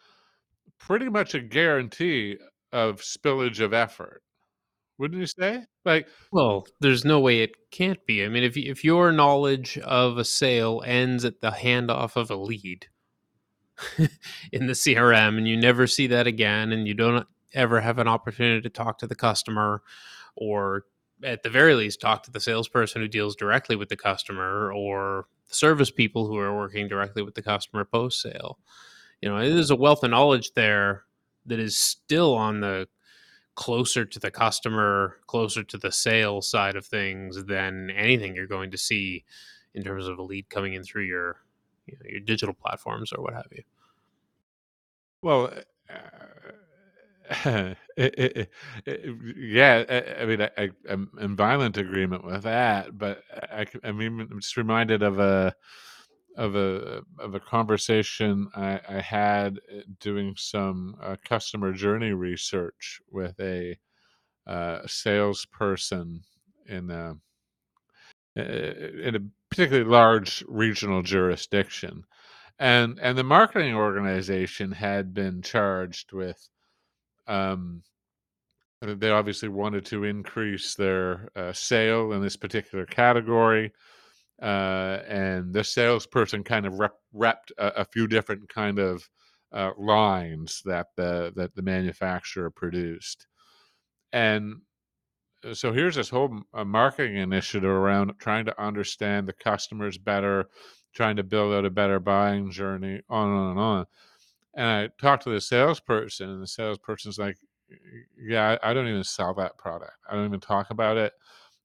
pretty 0.79 1.09
much 1.09 1.35
a 1.35 1.41
guarantee 1.41 2.37
of 2.73 3.00
spillage 3.00 3.61
of 3.61 3.73
effort 3.73 4.23
wouldn't 4.99 5.21
you 5.21 5.26
say? 5.26 5.64
Like, 5.85 6.09
well, 6.33 6.67
there's 6.81 7.05
no 7.05 7.21
way 7.21 7.41
it 7.41 7.53
can't 7.71 8.05
be. 8.07 8.25
I 8.25 8.29
mean, 8.29 8.45
if 8.45 8.57
if 8.57 8.85
your 8.85 9.12
knowledge 9.12 9.79
of 9.79 10.19
a 10.19 10.25
sale 10.25 10.83
ends 10.87 11.25
at 11.25 11.41
the 11.41 11.50
handoff 11.50 12.17
of 12.17 12.31
a 12.31 12.37
lead 12.37 12.87
in 14.52 14.66
the 14.66 14.73
CRM, 14.73 15.38
and 15.38 15.49
you 15.49 15.57
never 15.57 15.87
see 15.87 16.07
that 16.09 16.26
again, 16.26 16.73
and 16.73 16.87
you 16.87 16.95
don't 16.95 17.26
ever 17.52 17.81
have 17.81 17.99
an 17.99 18.09
opportunity 18.09 18.61
to 18.61 18.71
talk 18.71 18.99
to 18.99 19.07
the 19.07 19.14
customer, 19.14 19.83
or 20.37 20.85
at 21.23 21.43
the 21.43 21.50
very 21.50 21.75
least, 21.75 22.00
talk 22.00 22.23
to 22.25 22.31
the 22.31 22.40
salesperson 22.40 23.02
who 23.02 23.09
deals 23.09 23.37
directly 23.37 23.76
with 23.76 23.88
the 23.88 23.97
customer, 23.97 24.73
or 24.73 25.26
the 25.49 25.54
service 25.54 25.90
people 25.90 26.26
who 26.26 26.37
are 26.38 26.54
working 26.54 26.88
directly 26.88 27.23
with 27.23 27.35
the 27.35 27.43
customer 27.43 27.85
post 27.85 28.21
sale. 28.21 28.59
You 29.21 29.28
know, 29.28 29.38
there's 29.38 29.71
a 29.71 29.76
wealth 29.76 30.02
of 30.02 30.11
knowledge 30.11 30.52
there 30.52 31.04
that 31.47 31.59
is 31.59 31.76
still 31.76 32.35
on 32.35 32.61
the 32.61 32.88
closer 33.54 34.04
to 34.04 34.19
the 34.19 34.31
customer, 34.31 35.16
closer 35.26 35.62
to 35.62 35.78
the 35.78 35.93
sales 35.93 36.49
side 36.49 36.76
of 36.76 36.87
things 36.87 37.45
than 37.45 37.90
anything 37.90 38.35
you're 38.35 38.47
going 38.47 38.71
to 38.73 38.78
see 38.78 39.25
in 39.75 39.83
terms 39.83 40.07
of 40.07 40.19
a 40.19 40.23
lead 40.23 40.49
coming 40.49 40.75
in 40.75 40.83
through 40.83 41.04
your 41.04 41.37
you 41.87 41.95
know, 41.95 42.09
your 42.09 42.21
digital 42.21 42.55
platforms 42.55 43.12
or 43.12 43.23
what 43.23 43.35
have 43.35 43.47
you. 43.53 43.62
Well, 45.23 45.53
uh, 45.91 45.95
yeah, 47.97 49.85
I, 50.21 50.25
mean, 50.26 50.43
I, 50.43 50.71
am 50.88 51.11
in 51.19 51.35
violent 51.35 51.79
agreement 51.79 52.25
with 52.25 52.43
that, 52.43 52.99
but 52.99 53.23
I, 53.50 53.67
I 53.83 53.93
mean, 53.93 54.21
I'm 54.21 54.41
just 54.41 54.57
reminded 54.57 55.03
of 55.03 55.19
a 55.19 55.55
of 56.37 56.57
a 56.57 57.03
of 57.19 57.35
a 57.35 57.41
conversation 57.41 58.49
I, 58.55 58.81
I 58.88 59.00
had 59.00 59.59
uh, 59.73 59.83
doing 60.00 60.35
some 60.37 60.97
uh, 61.00 61.17
customer 61.25 61.73
journey 61.73 62.12
research 62.12 63.00
with 63.11 63.38
a 63.41 63.79
uh, 64.47 64.81
salesperson 64.87 66.23
in 66.67 66.91
a 66.91 67.17
in 68.37 69.14
a 69.17 69.21
particularly 69.54 69.88
large 69.88 70.44
regional 70.49 71.02
jurisdiction, 71.02 72.04
and 72.58 72.99
and 73.00 73.16
the 73.16 73.23
marketing 73.23 73.75
organization 73.75 74.73
had 74.73 75.14
been 75.14 75.42
charged 75.42 76.12
with. 76.12 76.49
Um, 77.28 77.82
they 78.82 79.11
obviously 79.11 79.49
wanted 79.49 79.87
to 79.87 80.04
increase 80.04 80.75
their 80.75 81.28
uh, 81.37 81.52
sale 81.52 82.12
in 82.12 82.20
this 82.20 82.37
particular 82.37 82.84
category 82.84 83.73
uh, 84.42 84.99
and 85.08 85.54
the 85.54 85.64
salesperson 85.64 86.44
kind 86.44 86.66
of 86.66 86.75
rep, 86.78 86.94
repped 87.14 87.52
a, 87.56 87.68
a, 87.76 87.84
few 87.84 88.06
different 88.06 88.46
kind 88.49 88.78
of 88.78 89.08
uh, 89.52 89.70
lines 89.78 90.61
that 90.64 90.88
the 90.96 91.32
that 91.37 91.54
the 91.54 91.62
manufacturer 91.62 92.50
produced, 92.50 93.26
and 94.12 94.54
uh, 94.54 94.56
so 95.53 95.73
here's 95.73 95.97
this 95.97 96.09
whole 96.09 96.41
uh, 96.55 96.65
marketing 96.65 97.17
initiative 97.17 97.69
around 97.69 98.13
trying 98.19 98.45
to 98.47 98.63
understand 98.63 99.29
the 99.29 99.33
customers 99.33 99.99
better, 99.99 100.49
trying 100.95 101.17
to 101.17 101.23
build 101.23 101.55
out 101.55 101.65
a 101.65 101.71
better 101.71 102.01
buying 102.01 102.51
journey, 102.51 103.01
on 103.09 103.29
and 103.29 103.39
on 103.39 103.51
and 103.51 103.61
on. 103.61 103.87
And 104.55 104.67
I 104.67 104.89
talked 105.01 105.25
to 105.25 105.31
the 105.31 105.41
salesperson, 105.41 106.31
and 106.31 106.43
the 106.43 106.47
salesperson's 106.47 107.19
like, 107.19 107.37
"Yeah, 108.19 108.57
I, 108.63 108.71
I 108.71 108.75
don't 108.75 108.89
even 108.89 109.05
sell 109.05 109.35
that 109.35 109.59
product. 109.59 109.93
I 110.09 110.15
don't 110.15 110.27
even 110.27 110.41
talk 110.41 110.71
about 110.71 110.97
it." 110.97 111.13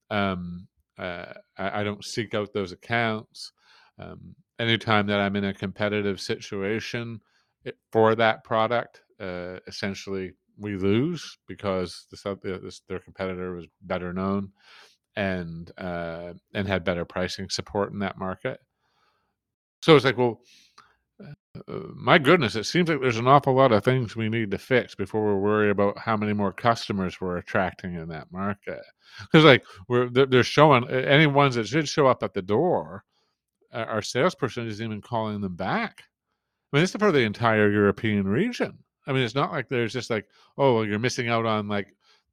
Um, 0.10 0.68
uh, 0.98 1.34
I, 1.58 1.82
I, 1.82 1.84
don't 1.84 2.04
seek 2.04 2.34
out 2.34 2.52
those 2.52 2.72
accounts. 2.72 3.54
Um, 4.00 4.36
anytime 4.58 5.08
that 5.08 5.20
I'm 5.20 5.36
in 5.36 5.46
a 5.46 5.54
competitive 5.54 6.20
situation 6.20 7.22
it, 7.64 7.78
for 7.92 8.16
that 8.16 8.44
product, 8.44 9.02
uh, 9.20 9.60
essentially 9.68 10.34
we 10.60 10.76
lose 10.76 11.38
because 11.48 12.06
this, 12.12 12.24
this, 12.44 12.82
their 12.88 13.00
competitor 13.00 13.54
was 13.54 13.68
better 13.82 14.14
known 14.14 14.52
and 15.16 15.72
uh, 15.78 16.34
and 16.54 16.68
had 16.68 16.84
better 16.84 17.06
pricing 17.06 17.50
support 17.50 17.92
in 17.92 18.00
that 18.00 18.18
market. 18.18 18.60
So 19.82 19.96
it's 19.96 20.06
like, 20.06 20.18
well, 20.18 20.42
uh, 21.22 21.80
my 21.96 22.18
goodness, 22.18 22.56
it 22.56 22.66
seems 22.66 22.90
like 22.90 23.02
there's 23.02 23.18
an 23.18 23.28
awful 23.28 23.54
lot 23.54 23.72
of 23.72 23.84
things 23.84 24.16
we 24.16 24.30
need 24.30 24.52
to 24.52 24.58
fix 24.58 24.96
before 24.96 25.34
we 25.34 25.42
worry 25.42 25.70
about 25.70 25.98
how 25.98 26.16
many 26.16 26.34
more 26.34 26.54
customers 26.54 27.20
we're 27.20 27.38
attracting 27.38 27.96
in 27.96 28.08
that 28.10 28.32
market. 28.32 28.82
Because 29.22 29.46
like 29.46 29.66
we're 29.88 30.10
they're 30.10 30.44
showing 30.44 30.88
any 30.90 31.28
ones 31.28 31.56
that 31.56 31.68
should 31.68 31.88
show 31.88 32.08
up 32.08 32.24
at 32.24 32.34
the 32.34 32.42
door, 32.42 33.04
our 33.74 34.02
salesperson 34.02 34.68
isn't 34.68 34.86
even 34.86 35.02
calling 35.02 35.42
them 35.42 35.56
back. 35.56 36.04
I 36.72 36.78
mean, 36.78 36.84
this 36.84 36.92
is 36.94 37.00
for 37.00 37.12
the 37.12 37.20
entire 37.20 37.72
European 37.72 38.28
region. 38.28 38.78
I 39.10 39.14
mean, 39.14 39.24
it's 39.24 39.36
not 39.36 39.52
like 39.52 39.70
there's 39.70 39.94
just 39.94 40.12
like, 40.12 40.28
oh, 40.58 40.76
well, 40.76 40.86
you're 40.86 41.00
missing 41.00 41.30
out 41.30 41.48
on 41.48 41.68
like 41.68 41.88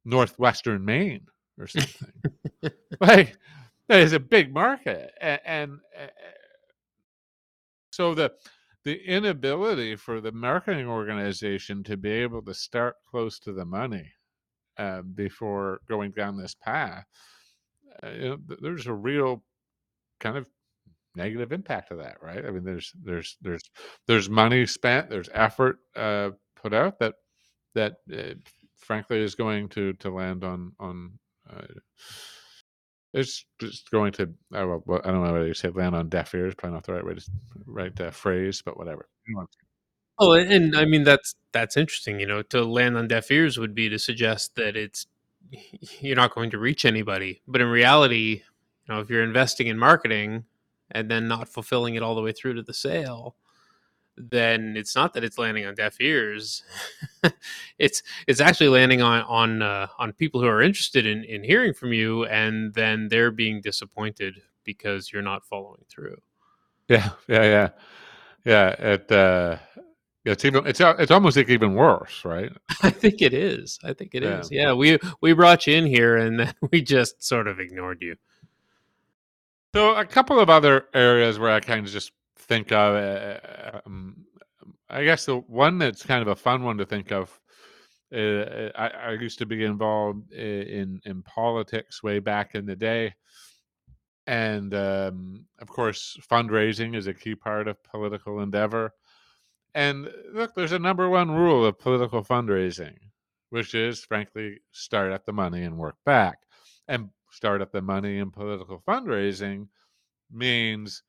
northwestern 0.05 0.85
Maine 0.85 1.27
or 1.59 1.67
something. 1.67 2.13
like, 3.01 3.39
that 3.89 4.01
is 4.01 4.13
a 4.13 4.21
big 4.21 4.53
market, 4.53 5.13
and, 5.21 5.41
and 5.47 5.79
so 7.93 8.15
the 8.15 8.33
the 8.85 9.03
inability 9.05 9.97
for 9.97 10.21
the 10.21 10.33
marketing 10.33 10.87
organization 10.87 11.83
to 11.85 11.97
be 11.97 12.11
able 12.11 12.43
to 12.43 12.55
start 12.55 12.95
close 13.11 13.39
to 13.41 13.53
the 13.53 13.65
money 13.65 14.13
uh, 14.79 15.03
before 15.03 15.81
going 15.89 16.13
down 16.13 16.37
this 16.37 16.55
path, 16.55 17.05
uh, 18.03 18.11
you 18.11 18.29
know, 18.29 18.39
there's 18.61 18.87
a 18.87 18.93
real 18.93 19.43
kind 20.21 20.37
of 20.37 20.49
negative 21.17 21.53
impact 21.53 21.91
of 21.91 21.99
that, 21.99 22.19
right? 22.23 22.45
I 22.45 22.51
mean, 22.51 22.65
there's 22.65 22.93
there's 23.03 23.39
there's 23.41 23.71
there's 24.07 24.29
money 24.29 24.67
spent, 24.67 25.09
there's 25.09 25.31
effort 25.33 25.79
uh, 25.97 26.31
put 26.67 26.75
out 26.75 26.99
that 26.99 27.15
that 27.77 27.99
uh, 28.13 28.35
frankly 28.77 29.21
is 29.21 29.37
going 29.37 29.69
to 29.69 29.93
to 29.95 30.11
land 30.11 30.43
on 30.43 30.73
on 30.81 31.13
uh, 31.49 31.63
it's 33.15 33.45
just 33.61 33.89
going 33.93 34.11
to 34.11 34.29
I, 34.53 34.63
don't 34.63 34.89
know 34.89 35.21
whether 35.21 35.47
you 35.47 35.55
say 35.55 35.69
land 35.69 35.95
on 35.95 36.09
deaf 36.09 36.35
ears 36.35 36.57
probably 36.57 36.75
not 36.75 36.85
the 36.85 36.95
right 36.95 37.07
way 37.07 37.15
to 37.15 37.23
right 37.67 38.01
uh, 38.01 38.11
phrase 38.11 38.63
but 38.65 38.77
whatever. 38.77 39.09
Oh 40.19 40.33
and 40.33 40.77
i 40.77 40.85
mean 40.85 41.05
that's 41.05 41.37
that's 41.53 41.77
interesting 41.77 42.19
you 42.19 42.27
know 42.27 42.43
to 42.43 42.65
land 42.65 42.97
on 42.97 43.07
deaf 43.07 43.31
ears 43.31 43.59
would 43.59 43.75
be 43.75 43.89
to 43.89 43.99
suggest 43.99 44.57
that 44.57 44.77
it's 44.77 45.07
you're 46.01 46.17
not 46.17 46.35
going 46.35 46.51
to 46.51 46.59
reach 46.59 46.85
anybody 46.85 47.43
but 47.47 47.61
in 47.61 47.69
reality 47.69 48.43
you 48.89 48.95
know 48.95 49.01
if 49.01 49.09
you're 49.09 49.23
investing 49.23 49.69
in 49.69 49.79
marketing 49.79 50.47
and 50.91 51.09
then 51.09 51.29
not 51.29 51.49
fulfilling 51.49 51.95
it 51.95 52.03
all 52.03 52.17
the 52.17 52.23
way 52.23 52.33
through 52.33 52.55
to 52.55 52.63
the 52.63 52.75
sale 52.75 53.37
then 54.17 54.77
it's 54.77 54.95
not 54.95 55.13
that 55.15 55.25
it's 55.25 55.39
landing 55.39 55.67
on 55.67 55.75
deaf 55.75 56.01
ears. 56.01 56.63
it's 57.79 58.03
it's 58.27 58.41
actually 58.41 58.69
landing 58.69 59.03
on 59.03 59.23
on 59.23 59.63
uh, 59.63 59.87
on 59.99 60.13
people 60.13 60.41
who 60.41 60.47
are 60.47 60.63
interested 60.63 61.07
in 61.07 61.25
in 61.25 61.43
hearing 61.45 61.73
from 61.75 61.93
you, 61.93 62.25
and 62.27 62.73
then 62.75 63.09
they're 63.09 63.31
being 63.31 63.61
disappointed 63.61 64.41
because 64.65 65.13
you're 65.13 65.23
not 65.23 65.45
following 65.45 65.85
through. 65.89 66.17
Yeah, 66.89 67.11
yeah, 67.29 67.43
yeah, 67.45 67.69
yeah. 68.45 68.69
It 68.95 69.13
uh, 69.13 69.59
it's 70.25 70.45
even 70.45 70.67
it's 70.67 70.81
it's 70.81 71.11
almost 71.11 71.37
like 71.37 71.49
even 71.49 71.75
worse, 71.75 72.25
right? 72.25 72.51
I 72.83 72.91
think 72.91 73.23
it 73.23 73.33
is. 73.33 73.79
I 73.85 73.93
think 73.93 74.15
it 74.15 74.23
Yeah. 74.23 74.41
is. 74.41 74.51
yeah. 74.51 74.73
we 74.73 74.99
we 75.21 75.33
brought 75.33 75.67
you 75.67 75.77
in 75.77 75.87
here 75.87 76.17
and 76.17 76.41
then 76.41 76.55
we 76.73 76.83
just 76.83 77.23
sort 77.23 77.47
of 77.47 77.61
ignored 77.61 78.03
you. 78.03 78.17
So 79.75 79.95
a 79.95 80.05
couple 80.05 80.41
of 80.41 80.49
other 80.49 80.87
areas 80.95 81.39
where 81.39 81.51
I 81.51 81.61
kind 81.61 81.87
of 81.87 81.93
just 81.93 82.13
think 82.37 82.73
of, 82.73 82.95
uh, 82.95 83.81
um, 83.87 84.25
I 84.89 85.05
guess 85.05 85.27
the 85.27 85.37
one 85.37 85.79
that's 85.79 86.05
kind 86.05 86.23
of 86.23 86.29
a 86.29 86.37
fun 86.37 86.63
one 86.63 86.79
to 86.79 86.87
think 86.87 87.13
of. 87.13 87.39
Uh, 88.15 88.71
I, 88.77 88.89
I 88.89 89.13
used 89.13 89.39
to 89.41 89.47
be 89.47 89.65
involved 89.65 90.33
in 90.33 91.01
in 91.05 91.23
politics 91.23 92.05
way 92.05 92.21
back 92.21 92.55
in 92.55 92.65
the 92.65 92.77
day, 92.77 93.15
and 94.27 94.73
um, 94.75 95.45
of 95.61 95.69
course, 95.69 96.17
fundraising 96.31 96.97
is 96.97 97.09
a 97.09 97.15
key 97.15 97.35
part 97.35 97.67
of 97.67 97.83
political 97.83 98.41
endeavor. 98.41 98.93
And 99.75 100.09
look, 100.33 100.55
there's 100.55 100.73
a 100.73 100.79
number 100.79 101.11
one 101.11 101.31
rule 101.31 101.67
of 101.67 101.79
political 101.79 102.25
fundraising, 102.25 102.97
which 103.51 103.75
is, 103.75 104.05
frankly, 104.05 104.61
start 104.73 105.13
at 105.13 105.27
the 105.27 105.33
money 105.33 105.65
and 105.65 105.77
work 105.77 105.97
back. 106.05 106.39
And 106.89 107.11
start 107.31 107.61
at 107.61 107.73
the 107.73 107.83
money 107.83 108.19
in 108.19 108.31
political 108.31 108.83
fundraising 108.89 109.69
means 110.33 111.03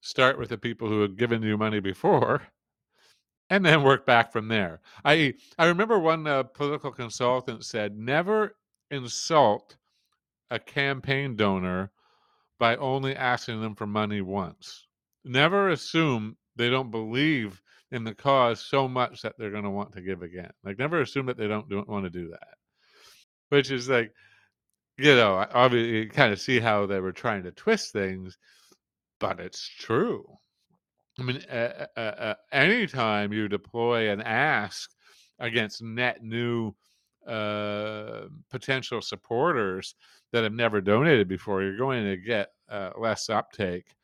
start 0.00 0.38
with 0.38 0.48
the 0.48 0.58
people 0.58 0.88
who 0.88 1.02
had 1.02 1.16
given 1.16 1.42
you 1.42 1.56
money 1.56 1.80
before 1.80 2.42
and 3.50 3.64
then 3.64 3.82
work 3.82 4.06
back 4.06 4.32
from 4.32 4.48
there. 4.48 4.80
I 5.04 5.34
I 5.58 5.66
remember 5.66 5.98
one 5.98 6.26
uh, 6.26 6.44
political 6.44 6.92
consultant 6.92 7.64
said, 7.64 7.96
"Never 7.96 8.56
insult 8.90 9.76
a 10.50 10.58
campaign 10.58 11.36
donor 11.36 11.90
by 12.58 12.76
only 12.76 13.16
asking 13.16 13.60
them 13.60 13.74
for 13.74 13.86
money 13.86 14.20
once. 14.20 14.86
Never 15.24 15.70
assume 15.70 16.36
they 16.56 16.70
don't 16.70 16.90
believe 16.90 17.60
in 17.92 18.04
the 18.04 18.14
cause 18.14 18.60
so 18.64 18.88
much 18.88 19.22
that 19.22 19.34
they're 19.38 19.50
going 19.50 19.64
to 19.64 19.70
want 19.70 19.92
to 19.92 20.02
give 20.02 20.22
again. 20.22 20.50
Like 20.64 20.78
never 20.78 21.00
assume 21.00 21.26
that 21.26 21.36
they 21.36 21.48
don't, 21.48 21.68
don't 21.68 21.88
want 21.88 22.04
to 22.04 22.10
do 22.10 22.30
that." 22.30 22.54
Which 23.50 23.70
is 23.70 23.88
like 23.88 24.12
you 24.98 25.16
know, 25.16 25.46
obviously 25.52 25.98
you 25.98 26.08
kind 26.10 26.32
of 26.32 26.40
see 26.40 26.60
how 26.60 26.86
they 26.86 27.00
were 27.00 27.12
trying 27.12 27.42
to 27.44 27.50
twist 27.52 27.92
things, 27.92 28.36
but 29.20 29.38
it's 29.38 29.68
true. 29.78 30.24
I 31.18 31.22
mean, 31.22 31.42
uh, 31.50 31.86
uh, 31.96 32.00
uh, 32.00 32.34
anytime 32.50 33.32
you 33.32 33.46
deploy 33.46 34.10
an 34.10 34.22
ask 34.22 34.90
against 35.38 35.82
net 35.82 36.22
new 36.22 36.74
uh, 37.26 38.22
potential 38.50 39.02
supporters 39.02 39.94
that 40.32 40.44
have 40.44 40.54
never 40.54 40.80
donated 40.80 41.28
before, 41.28 41.62
you're 41.62 41.76
going 41.76 42.04
to 42.04 42.16
get 42.16 42.48
uh, 42.70 42.90
less 42.98 43.28
uptake 43.28 43.94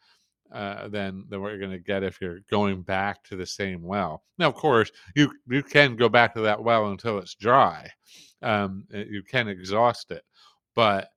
uh, 0.52 0.88
than 0.88 1.24
than 1.28 1.40
what 1.40 1.48
you're 1.48 1.58
going 1.58 1.70
to 1.70 1.78
get 1.78 2.02
if 2.02 2.20
you're 2.20 2.40
going 2.50 2.82
back 2.82 3.24
to 3.24 3.36
the 3.36 3.46
same 3.46 3.82
well. 3.82 4.22
Now, 4.38 4.48
of 4.48 4.54
course, 4.54 4.90
you 5.14 5.32
you 5.48 5.62
can 5.62 5.96
go 5.96 6.08
back 6.08 6.34
to 6.34 6.40
that 6.42 6.62
well 6.62 6.88
until 6.90 7.18
it's 7.18 7.34
dry. 7.34 7.90
Um, 8.42 8.84
uh, 8.94 8.98
you 8.98 9.22
can 9.22 9.48
exhaust 9.48 10.10
it, 10.10 10.22
but 10.74 11.08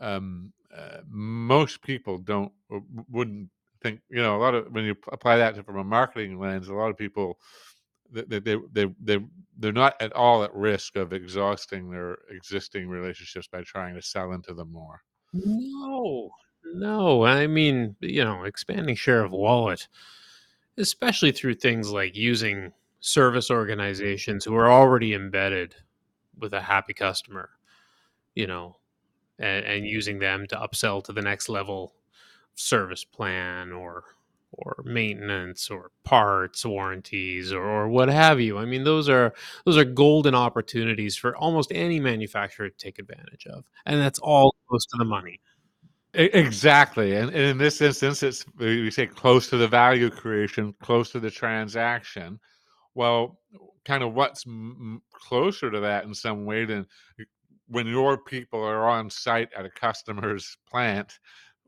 um, 0.00 0.52
uh, 0.76 0.98
most 1.08 1.82
people 1.82 2.18
don't 2.18 2.52
wouldn't 3.10 3.48
think 3.82 4.00
you 4.08 4.22
know 4.22 4.36
a 4.36 4.40
lot 4.40 4.54
of 4.54 4.70
when 4.72 4.84
you 4.84 4.94
apply 5.12 5.36
that 5.36 5.54
to, 5.54 5.62
from 5.62 5.78
a 5.78 5.84
marketing 5.84 6.38
lens 6.38 6.68
a 6.68 6.74
lot 6.74 6.90
of 6.90 6.96
people 6.96 7.38
they, 8.10 8.38
they 8.38 8.56
they 8.72 8.86
they 9.02 9.18
they're 9.58 9.72
not 9.72 10.00
at 10.00 10.12
all 10.12 10.44
at 10.44 10.54
risk 10.54 10.96
of 10.96 11.12
exhausting 11.12 11.90
their 11.90 12.18
existing 12.30 12.88
relationships 12.88 13.48
by 13.48 13.62
trying 13.62 13.94
to 13.94 14.02
sell 14.02 14.32
into 14.32 14.54
them 14.54 14.70
more 14.72 15.02
No, 15.32 16.30
no. 16.74 17.24
I 17.24 17.46
mean, 17.46 17.96
you 18.00 18.24
know, 18.24 18.44
expanding 18.44 18.94
share 18.94 19.24
of 19.24 19.32
wallet, 19.32 19.88
especially 20.78 21.32
through 21.32 21.54
things 21.54 21.90
like 21.90 22.16
using 22.16 22.72
service 23.00 23.50
organizations 23.50 24.44
who 24.44 24.54
are 24.54 24.70
already 24.70 25.14
embedded 25.14 25.74
with 26.38 26.52
a 26.54 26.60
happy 26.60 26.94
customer, 26.94 27.50
you 28.34 28.46
know, 28.46 28.76
and, 29.42 29.64
and 29.66 29.86
using 29.86 30.18
them 30.18 30.46
to 30.48 30.56
upsell 30.56 31.02
to 31.04 31.12
the 31.12 31.22
next 31.22 31.48
level 31.48 31.94
service 32.54 33.04
plan 33.04 33.72
or 33.72 34.04
or 34.54 34.82
maintenance 34.84 35.70
or 35.70 35.90
parts 36.04 36.64
warranties 36.66 37.52
or, 37.52 37.64
or 37.64 37.88
what 37.88 38.08
have 38.08 38.38
you 38.40 38.58
i 38.58 38.66
mean 38.66 38.84
those 38.84 39.08
are 39.08 39.32
those 39.64 39.78
are 39.78 39.84
golden 39.84 40.34
opportunities 40.34 41.16
for 41.16 41.34
almost 41.36 41.72
any 41.72 41.98
manufacturer 41.98 42.68
to 42.68 42.76
take 42.76 42.98
advantage 42.98 43.46
of 43.46 43.64
and 43.86 44.00
that's 44.00 44.18
all 44.18 44.54
close 44.68 44.84
to 44.86 44.96
the 44.98 45.04
money 45.04 45.40
Exactly, 46.14 47.16
and, 47.16 47.30
and 47.30 47.40
in 47.40 47.58
this 47.58 47.80
instance, 47.80 48.22
it's 48.22 48.44
we 48.58 48.90
say 48.90 49.06
close 49.06 49.48
to 49.48 49.56
the 49.56 49.66
value 49.66 50.10
creation, 50.10 50.74
close 50.82 51.10
to 51.12 51.20
the 51.20 51.30
transaction. 51.30 52.38
Well, 52.94 53.38
kind 53.86 54.02
of 54.02 54.12
what's 54.12 54.46
m- 54.46 55.00
closer 55.10 55.70
to 55.70 55.80
that 55.80 56.04
in 56.04 56.12
some 56.12 56.44
way 56.44 56.66
than 56.66 56.86
when 57.68 57.86
your 57.86 58.18
people 58.18 58.62
are 58.62 58.88
on 58.88 59.10
site 59.10 59.52
at 59.56 59.64
a 59.64 59.70
customer's 59.70 60.56
plant 60.70 61.18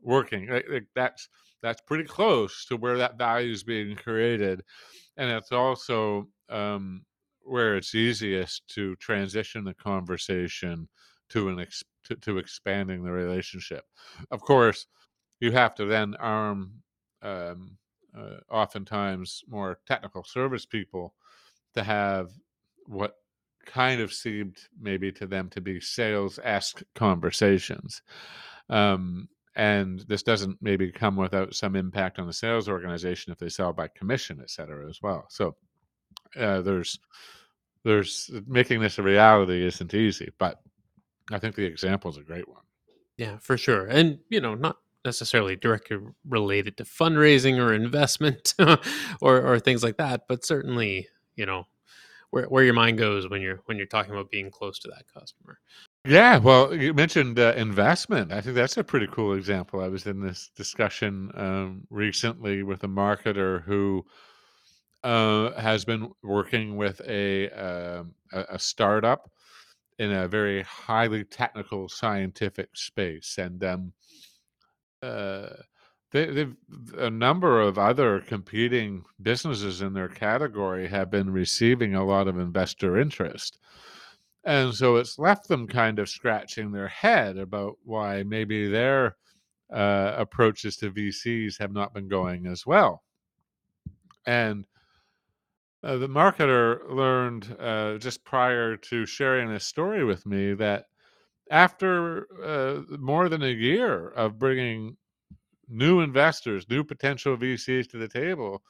working. 0.01 0.47
Like, 0.47 0.65
like 0.69 0.87
that's 0.95 1.29
that's 1.61 1.81
pretty 1.81 2.03
close 2.03 2.65
to 2.65 2.77
where 2.77 2.97
that 2.97 3.17
value 3.17 3.51
is 3.51 3.63
being 3.63 3.95
created, 3.95 4.63
and 5.17 5.29
it's 5.31 5.51
also 5.51 6.27
um, 6.49 7.03
where 7.41 7.75
it's 7.75 7.95
easiest 7.95 8.67
to 8.69 8.95
transition 8.97 9.63
the 9.63 9.73
conversation 9.73 10.87
to 11.29 11.49
an 11.49 11.59
ex- 11.59 11.83
to, 12.03 12.15
to 12.17 12.37
expanding 12.37 13.03
the 13.03 13.11
relationship. 13.11 13.85
Of 14.31 14.41
course, 14.41 14.87
you 15.39 15.51
have 15.51 15.75
to 15.75 15.85
then 15.85 16.15
arm 16.15 16.83
um, 17.21 17.77
uh, 18.15 18.37
oftentimes 18.49 19.43
more 19.47 19.79
technical 19.87 20.23
service 20.23 20.65
people 20.65 21.13
to 21.73 21.83
have 21.83 22.29
what 22.85 23.15
kind 23.65 24.01
of 24.01 24.13
seemed 24.13 24.57
maybe 24.79 25.11
to 25.13 25.27
them 25.27 25.49
to 25.49 25.61
be 25.61 25.79
sales 25.79 26.39
esque 26.43 26.83
conversations. 26.93 28.01
Um, 28.69 29.27
and 29.55 30.01
this 30.07 30.23
doesn't 30.23 30.57
maybe 30.61 30.91
come 30.91 31.15
without 31.15 31.55
some 31.55 31.75
impact 31.75 32.19
on 32.19 32.27
the 32.27 32.33
sales 32.33 32.67
organization 32.67 33.31
if 33.31 33.39
they 33.39 33.49
sell 33.49 33.71
by 33.71 33.87
commission, 33.87 34.39
et 34.41 34.49
cetera, 34.49 34.89
as 34.89 35.01
well. 35.01 35.25
So 35.29 35.55
uh, 36.37 36.61
there's 36.61 36.99
there's 37.83 38.31
making 38.47 38.81
this 38.81 38.97
a 38.97 39.03
reality 39.03 39.65
isn't 39.65 39.93
easy, 39.93 40.31
but 40.39 40.59
I 41.31 41.39
think 41.39 41.55
the 41.55 41.65
example 41.65 42.09
is 42.09 42.17
a 42.17 42.23
great 42.23 42.47
one. 42.49 42.63
Yeah, 43.17 43.37
for 43.37 43.57
sure. 43.57 43.85
And, 43.85 44.19
you 44.29 44.41
know, 44.41 44.55
not 44.55 44.77
necessarily 45.05 45.55
directly 45.55 45.97
related 46.27 46.77
to 46.77 46.83
fundraising 46.83 47.57
or 47.57 47.73
investment 47.73 48.55
or, 49.21 49.41
or 49.41 49.59
things 49.59 49.83
like 49.83 49.97
that, 49.97 50.23
but 50.27 50.43
certainly, 50.43 51.07
you 51.35 51.45
know, 51.45 51.65
where, 52.35 52.43
where 52.49 52.65
your 52.65 52.73
mind 52.73 52.97
goes 52.97 53.29
when 53.29 53.41
you're 53.41 53.61
when 53.65 53.77
you're 53.77 53.87
talking 53.87 54.11
about 54.11 54.29
being 54.29 54.51
close 54.51 54.77
to 54.79 54.89
that 54.89 55.05
customer. 55.13 55.57
Yeah, 56.05 56.37
well, 56.37 56.75
you 56.75 56.93
mentioned 56.93 57.39
uh, 57.39 57.53
investment. 57.55 58.33
I 58.33 58.41
think 58.41 58.55
that's 58.55 58.75
a 58.75 58.83
pretty 58.83 59.07
cool 59.07 59.33
example. 59.33 59.79
I 59.79 59.87
was 59.87 60.05
in 60.05 60.19
this 60.19 60.51
discussion 60.53 61.31
um, 61.35 61.87
recently 61.89 62.61
with 62.61 62.83
a 62.83 62.87
marketer 62.89 63.63
who 63.63 64.05
uh, 65.03 65.53
has 65.59 65.85
been 65.85 66.11
working 66.23 66.75
with 66.75 66.99
a, 67.07 67.45
a 67.47 68.05
a 68.33 68.59
startup 68.59 69.31
in 69.97 70.11
a 70.11 70.27
very 70.27 70.61
highly 70.63 71.23
technical 71.23 71.87
scientific 71.87 72.67
space, 72.75 73.37
and 73.37 73.63
um, 73.63 73.93
uh, 75.01 75.47
they, 76.15 76.27
they've 76.27 76.55
a 76.97 77.09
number 77.09 77.59
of 77.59 77.77
other 77.77 78.21
competing 78.21 79.03
businesses 79.21 79.81
in 79.81 79.91
their 79.91 80.07
category 80.07 80.87
have 80.87 81.11
been 81.11 81.29
receiving 81.29 81.93
a 81.93 82.05
lot 82.05 82.29
of 82.29 82.39
investor 82.39 82.97
interest. 82.97 83.59
And 84.45 84.73
so 84.73 84.95
it's 84.95 85.19
left 85.19 85.49
them 85.49 85.67
kind 85.67 85.99
of 85.99 86.07
scratching 86.07 86.71
their 86.71 86.87
head 86.87 87.37
about 87.37 87.75
why 87.83 88.23
maybe 88.23 88.69
their 88.69 89.17
uh, 89.73 90.13
approaches 90.15 90.77
to 90.77 90.91
VCs 90.91 91.59
have 91.59 91.73
not 91.73 91.93
been 91.93 92.07
going 92.07 92.47
as 92.47 92.65
well. 92.65 93.03
And 94.25 94.65
uh, 95.83 95.97
the 95.97 96.07
marketer 96.07 96.89
learned 96.89 97.57
uh, 97.59 97.97
just 97.97 98.23
prior 98.23 98.77
to 98.77 99.05
sharing 99.05 99.51
this 99.51 99.65
story 99.65 100.05
with 100.05 100.25
me 100.25 100.53
that 100.53 100.85
after 101.51 102.27
uh, 102.41 102.97
more 102.97 103.27
than 103.27 103.43
a 103.43 103.49
year 103.49 104.09
of 104.09 104.39
bringing 104.39 104.95
new 105.69 106.01
investors, 106.01 106.69
new 106.69 106.83
potential 106.83 107.37
VCs 107.37 107.89
to 107.89 107.97
the 107.97 108.07
table, 108.07 108.61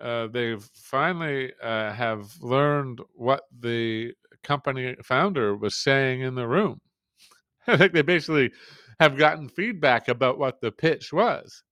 uh, 0.00 0.28
they've 0.28 0.62
finally 0.74 1.52
uh, 1.62 1.92
have 1.92 2.30
learned 2.40 3.00
what 3.14 3.42
the 3.60 4.12
company 4.42 4.96
founder 5.02 5.56
was 5.56 5.76
saying 5.76 6.22
in 6.22 6.34
the 6.34 6.46
room. 6.46 6.80
I 7.66 7.76
think 7.76 7.92
they 7.92 8.02
basically 8.02 8.50
have 8.98 9.16
gotten 9.16 9.48
feedback 9.48 10.08
about 10.08 10.38
what 10.38 10.60
the 10.60 10.72
pitch 10.72 11.12
was, 11.12 11.62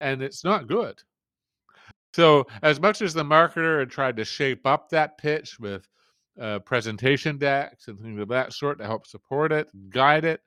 and 0.00 0.22
it's 0.22 0.44
not 0.44 0.66
good. 0.66 1.00
So, 2.12 2.46
as 2.62 2.80
much 2.80 3.02
as 3.02 3.12
the 3.12 3.24
marketer 3.24 3.80
had 3.80 3.90
tried 3.90 4.16
to 4.16 4.24
shape 4.24 4.66
up 4.66 4.88
that 4.90 5.18
pitch 5.18 5.58
with 5.58 5.88
uh, 6.40 6.60
presentation 6.60 7.38
decks 7.38 7.88
and 7.88 7.98
things 7.98 8.20
of 8.20 8.28
that 8.28 8.52
sort 8.52 8.78
to 8.78 8.86
help 8.86 9.06
support 9.06 9.52
it, 9.52 9.68
guide 9.90 10.24
it, 10.24 10.40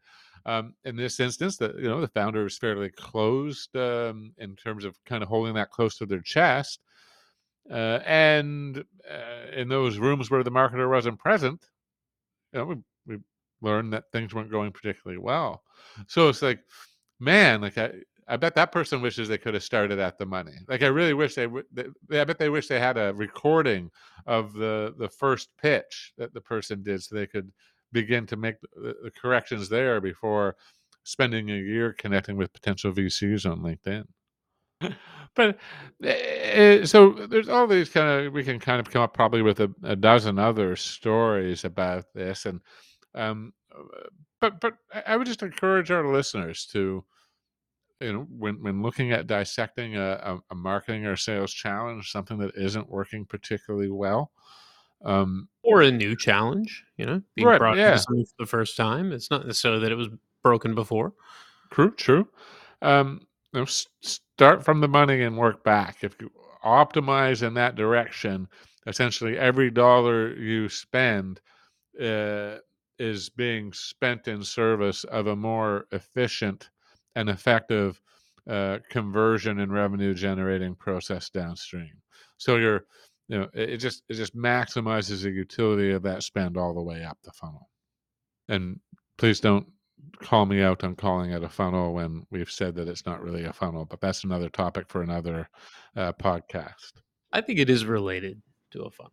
um, 0.45 0.73
in 0.85 0.95
this 0.95 1.19
instance, 1.19 1.57
that 1.57 1.75
you 1.77 1.87
know 1.87 2.01
the 2.01 2.07
founder 2.07 2.45
is 2.45 2.57
fairly 2.57 2.89
closed 2.89 3.75
um, 3.75 4.33
in 4.37 4.55
terms 4.55 4.85
of 4.85 4.97
kind 5.05 5.23
of 5.23 5.29
holding 5.29 5.53
that 5.55 5.71
close 5.71 5.97
to 5.97 6.05
their 6.05 6.21
chest. 6.21 6.79
Uh, 7.69 7.99
and 8.05 8.83
uh, 9.11 9.51
in 9.53 9.67
those 9.67 9.97
rooms 9.97 10.31
where 10.31 10.43
the 10.43 10.51
marketer 10.51 10.89
wasn't 10.89 11.19
present, 11.19 11.65
you 12.53 12.59
know, 12.59 12.65
we, 12.65 12.75
we 13.05 13.17
learned 13.61 13.91
that 13.91 14.05
things 14.11 14.33
weren't 14.33 14.51
going 14.51 14.71
particularly 14.71 15.17
well. 15.17 15.63
So 16.07 16.29
it's 16.29 16.41
like, 16.41 16.59
man, 17.19 17.61
like 17.61 17.77
I, 17.77 17.91
I 18.27 18.37
bet 18.37 18.55
that 18.55 18.71
person 18.71 19.01
wishes 19.01 19.27
they 19.27 19.37
could 19.37 19.53
have 19.53 19.63
started 19.63 19.99
at 19.99 20.17
the 20.17 20.25
money. 20.25 20.53
Like 20.67 20.83
I 20.83 20.87
really 20.87 21.13
wish 21.13 21.35
they 21.35 21.47
would. 21.47 21.65
I 22.11 22.23
bet 22.25 22.37
they 22.37 22.49
wish 22.49 22.67
they 22.67 22.79
had 22.79 22.97
a 22.97 23.13
recording 23.13 23.89
of 24.25 24.53
the 24.53 24.93
the 24.97 25.09
first 25.09 25.49
pitch 25.61 26.13
that 26.17 26.33
the 26.33 26.41
person 26.41 26.83
did, 26.83 27.03
so 27.03 27.15
they 27.15 27.27
could 27.27 27.51
begin 27.91 28.25
to 28.27 28.35
make 28.35 28.55
the, 28.61 29.11
corrections 29.19 29.69
there 29.69 30.01
before 30.01 30.55
spending 31.03 31.49
a 31.49 31.55
year 31.55 31.93
connecting 31.93 32.37
with 32.37 32.53
potential 32.53 32.91
VCs 32.91 33.49
on 33.49 33.61
LinkedIn. 33.61 34.05
but 35.35 35.57
uh, 36.05 36.85
so 36.85 37.11
there's 37.29 37.49
all 37.49 37.65
these 37.65 37.89
kind 37.89 38.27
of 38.27 38.33
we 38.33 38.43
can 38.43 38.59
kind 38.59 38.79
of 38.79 38.91
come 38.91 39.01
up 39.01 39.13
probably 39.13 39.41
with 39.41 39.59
a, 39.59 39.73
a 39.83 39.95
dozen 39.95 40.37
other 40.37 40.75
stories 40.75 41.63
about 41.63 42.05
this, 42.13 42.45
and 42.45 42.61
um, 43.15 43.53
but 44.39 44.59
but 44.59 44.73
I 45.05 45.17
would 45.17 45.27
just 45.27 45.41
encourage 45.41 45.89
our 45.89 46.07
listeners 46.11 46.67
to 46.73 47.03
you 47.99 48.13
know 48.13 48.27
when 48.29 48.61
when 48.61 48.81
looking 48.81 49.11
at 49.11 49.27
dissecting 49.27 49.95
a, 49.95 50.39
a, 50.51 50.55
marketing 50.55 51.05
or 51.05 51.15
sales 51.15 51.53
challenge 51.53 52.11
something 52.11 52.37
that 52.39 52.55
isn't 52.55 52.89
working 52.89 53.25
particularly 53.25 53.89
well 53.89 54.31
um, 55.05 55.47
or 55.63 55.81
a 55.81 55.91
new 55.91 56.15
challenge 56.15 56.83
you 56.97 57.05
know 57.05 57.21
being 57.35 57.47
right, 57.47 57.59
brought 57.59 57.77
yeah. 57.77 57.97
for 57.97 58.15
the 58.39 58.45
first 58.45 58.75
time 58.75 59.11
it's 59.11 59.29
not 59.29 59.45
necessarily 59.45 59.81
that 59.81 59.91
it 59.91 59.95
was 59.95 60.09
broken 60.43 60.75
before 60.75 61.13
true 61.71 61.91
true 61.91 62.27
um, 62.81 63.21
you 63.53 63.61
know, 63.61 63.65
start 63.65 64.63
from 64.63 64.81
the 64.81 64.87
money 64.87 65.23
and 65.23 65.37
work 65.37 65.63
back 65.63 65.97
if 66.01 66.15
you 66.19 66.31
optimize 66.63 67.45
in 67.45 67.53
that 67.53 67.75
direction 67.75 68.47
essentially 68.87 69.37
every 69.37 69.69
dollar 69.69 70.35
you 70.35 70.69
spend 70.69 71.39
uh, 72.01 72.57
is 72.99 73.29
being 73.29 73.71
spent 73.73 74.27
in 74.27 74.43
service 74.43 75.03
of 75.05 75.27
a 75.27 75.35
more 75.35 75.85
efficient 75.91 76.69
and 77.15 77.29
effective 77.29 78.01
uh, 78.49 78.79
conversion 78.89 79.59
and 79.59 79.73
revenue 79.73 80.13
generating 80.13 80.75
process 80.75 81.29
downstream. 81.29 81.91
So 82.37 82.55
you're, 82.57 82.85
you 83.27 83.39
know, 83.39 83.49
it 83.53 83.77
just 83.77 84.03
it 84.09 84.13
just 84.13 84.35
maximizes 84.35 85.23
the 85.23 85.31
utility 85.31 85.91
of 85.91 86.03
that 86.03 86.23
spend 86.23 86.57
all 86.57 86.73
the 86.73 86.81
way 86.81 87.03
up 87.03 87.17
the 87.23 87.31
funnel. 87.31 87.69
And 88.47 88.79
please 89.17 89.39
don't 89.39 89.67
call 90.19 90.45
me 90.45 90.61
out 90.61 90.83
on 90.83 90.95
calling 90.95 91.31
it 91.31 91.43
a 91.43 91.49
funnel 91.49 91.93
when 91.93 92.25
we've 92.31 92.51
said 92.51 92.75
that 92.75 92.87
it's 92.87 93.05
not 93.05 93.21
really 93.21 93.43
a 93.43 93.53
funnel, 93.53 93.85
but 93.85 93.99
that's 93.99 94.23
another 94.23 94.49
topic 94.49 94.87
for 94.89 95.01
another 95.01 95.49
uh, 95.95 96.13
podcast. 96.13 96.93
I 97.33 97.41
think 97.41 97.59
it 97.59 97.69
is 97.69 97.85
related 97.85 98.41
to 98.71 98.83
a 98.83 98.91
funnel. 98.91 99.11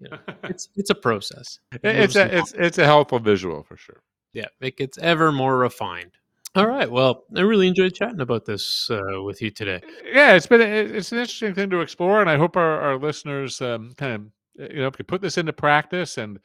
You 0.00 0.10
know, 0.10 0.18
it's 0.44 0.68
it's 0.76 0.90
a 0.90 0.94
process. 0.94 1.58
It 1.72 1.80
it's 1.84 2.16
a 2.16 2.36
it's 2.36 2.52
it's 2.52 2.78
a 2.78 2.84
helpful 2.84 3.18
visual 3.18 3.62
for 3.62 3.76
sure. 3.76 4.02
Yeah, 4.32 4.48
it 4.60 4.76
gets 4.76 4.98
ever 4.98 5.32
more 5.32 5.56
refined. 5.56 6.12
All 6.56 6.66
right. 6.66 6.90
Well, 6.90 7.24
I 7.36 7.40
really 7.42 7.68
enjoyed 7.68 7.94
chatting 7.94 8.20
about 8.20 8.46
this 8.46 8.90
uh, 8.90 9.22
with 9.22 9.42
you 9.42 9.50
today. 9.50 9.82
Yeah, 10.10 10.32
it's 10.34 10.46
been 10.46 10.62
it's 10.62 11.12
an 11.12 11.18
interesting 11.18 11.54
thing 11.54 11.68
to 11.68 11.80
explore, 11.82 12.22
and 12.22 12.30
I 12.30 12.38
hope 12.38 12.56
our, 12.56 12.80
our 12.80 12.98
listeners 12.98 13.60
um, 13.60 13.92
kind 13.98 14.30
of 14.56 14.70
you 14.72 14.80
know 14.80 14.90
can 14.90 15.04
put 15.04 15.20
this 15.20 15.36
into 15.36 15.52
practice. 15.52 16.16
And 16.16 16.38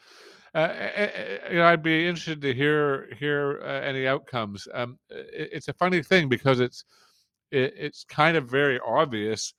uh, 0.54 0.69
eh, 0.74 1.10
eh, 1.15 1.38
you 1.52 1.58
know, 1.60 1.65
I'd 1.65 1.82
be 1.82 2.08
interested 2.08 2.41
to 2.41 2.54
hear 2.54 3.08
hear 3.17 3.62
uh, 3.63 3.88
any 3.88 4.06
outcomes. 4.06 4.67
Um, 4.74 5.00
it, 5.10 5.50
it's 5.54 5.69
a 5.69 5.74
funny 5.74 6.04
thing 6.04 6.28
because 6.28 6.60
it's 6.60 6.84
it, 7.52 7.74
it's 7.78 8.04
kind 8.04 8.36
of 8.36 8.50
very 8.50 8.80
obvious, 8.86 9.54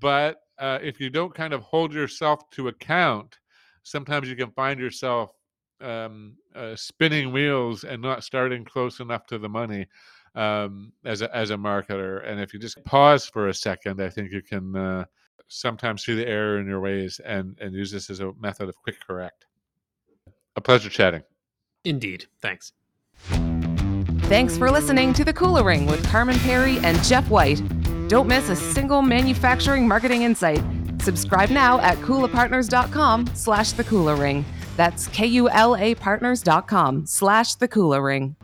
but 0.00 0.36
uh, 0.58 0.80
if 0.82 1.00
you 1.00 1.10
don't 1.10 1.34
kind 1.34 1.54
of 1.54 1.62
hold 1.62 1.94
yourself 1.94 2.50
to 2.50 2.68
account, 2.68 3.38
sometimes 3.84 4.28
you 4.28 4.36
can 4.36 4.50
find 4.52 4.78
yourself 4.78 5.32
um, 5.80 6.36
uh, 6.54 6.74
spinning 6.76 7.32
wheels 7.32 7.84
and 7.84 8.02
not 8.02 8.24
starting 8.24 8.64
close 8.64 9.00
enough 9.00 9.26
to 9.26 9.38
the 9.38 9.48
money 9.48 9.86
um, 10.34 10.92
as 11.04 11.22
a 11.22 11.34
as 11.34 11.50
a 11.50 11.56
marketer. 11.56 12.28
And 12.28 12.40
if 12.40 12.52
you 12.52 12.60
just 12.60 12.82
pause 12.84 13.26
for 13.26 13.48
a 13.48 13.54
second, 13.54 14.02
I 14.02 14.08
think 14.08 14.32
you 14.32 14.42
can 14.42 14.76
uh, 14.76 15.04
sometimes 15.48 16.04
see 16.04 16.14
the 16.14 16.26
error 16.26 16.58
in 16.58 16.66
your 16.66 16.80
ways 16.80 17.20
and 17.24 17.56
and 17.60 17.74
use 17.74 17.90
this 17.90 18.10
as 18.10 18.20
a 18.20 18.32
method 18.40 18.68
of 18.68 18.76
quick 18.76 18.96
correct. 19.06 19.46
A 20.56 20.60
pleasure 20.60 20.90
chatting. 20.90 21.22
Indeed. 21.84 22.26
Thanks. 22.40 22.72
Thanks 24.28 24.58
for 24.58 24.70
listening 24.70 25.14
to 25.14 25.24
the 25.24 25.32
Kula 25.32 25.64
Ring 25.64 25.86
with 25.86 26.06
Carman 26.06 26.36
Pirie 26.36 26.82
and 26.82 27.02
Jeff 27.02 27.30
White. 27.30 27.62
Don't 28.08 28.26
miss 28.26 28.48
a 28.48 28.56
single 28.56 29.02
manufacturing 29.02 29.88
marketing 29.88 30.22
insight. 30.22 30.62
Subscribe 31.00 31.50
now 31.50 31.80
at 31.80 31.96
kulapartners.com 31.98 33.28
slash 33.34 33.72
the 33.72 33.84
Kula 33.84 34.18
Ring. 34.18 34.44
That's 34.78 35.08
K-U-L-A 35.08 35.96
partners.com 35.96 37.06
slash 37.06 37.56
the 37.56 37.66
Kula 37.66 38.00
Ring. 38.02 38.36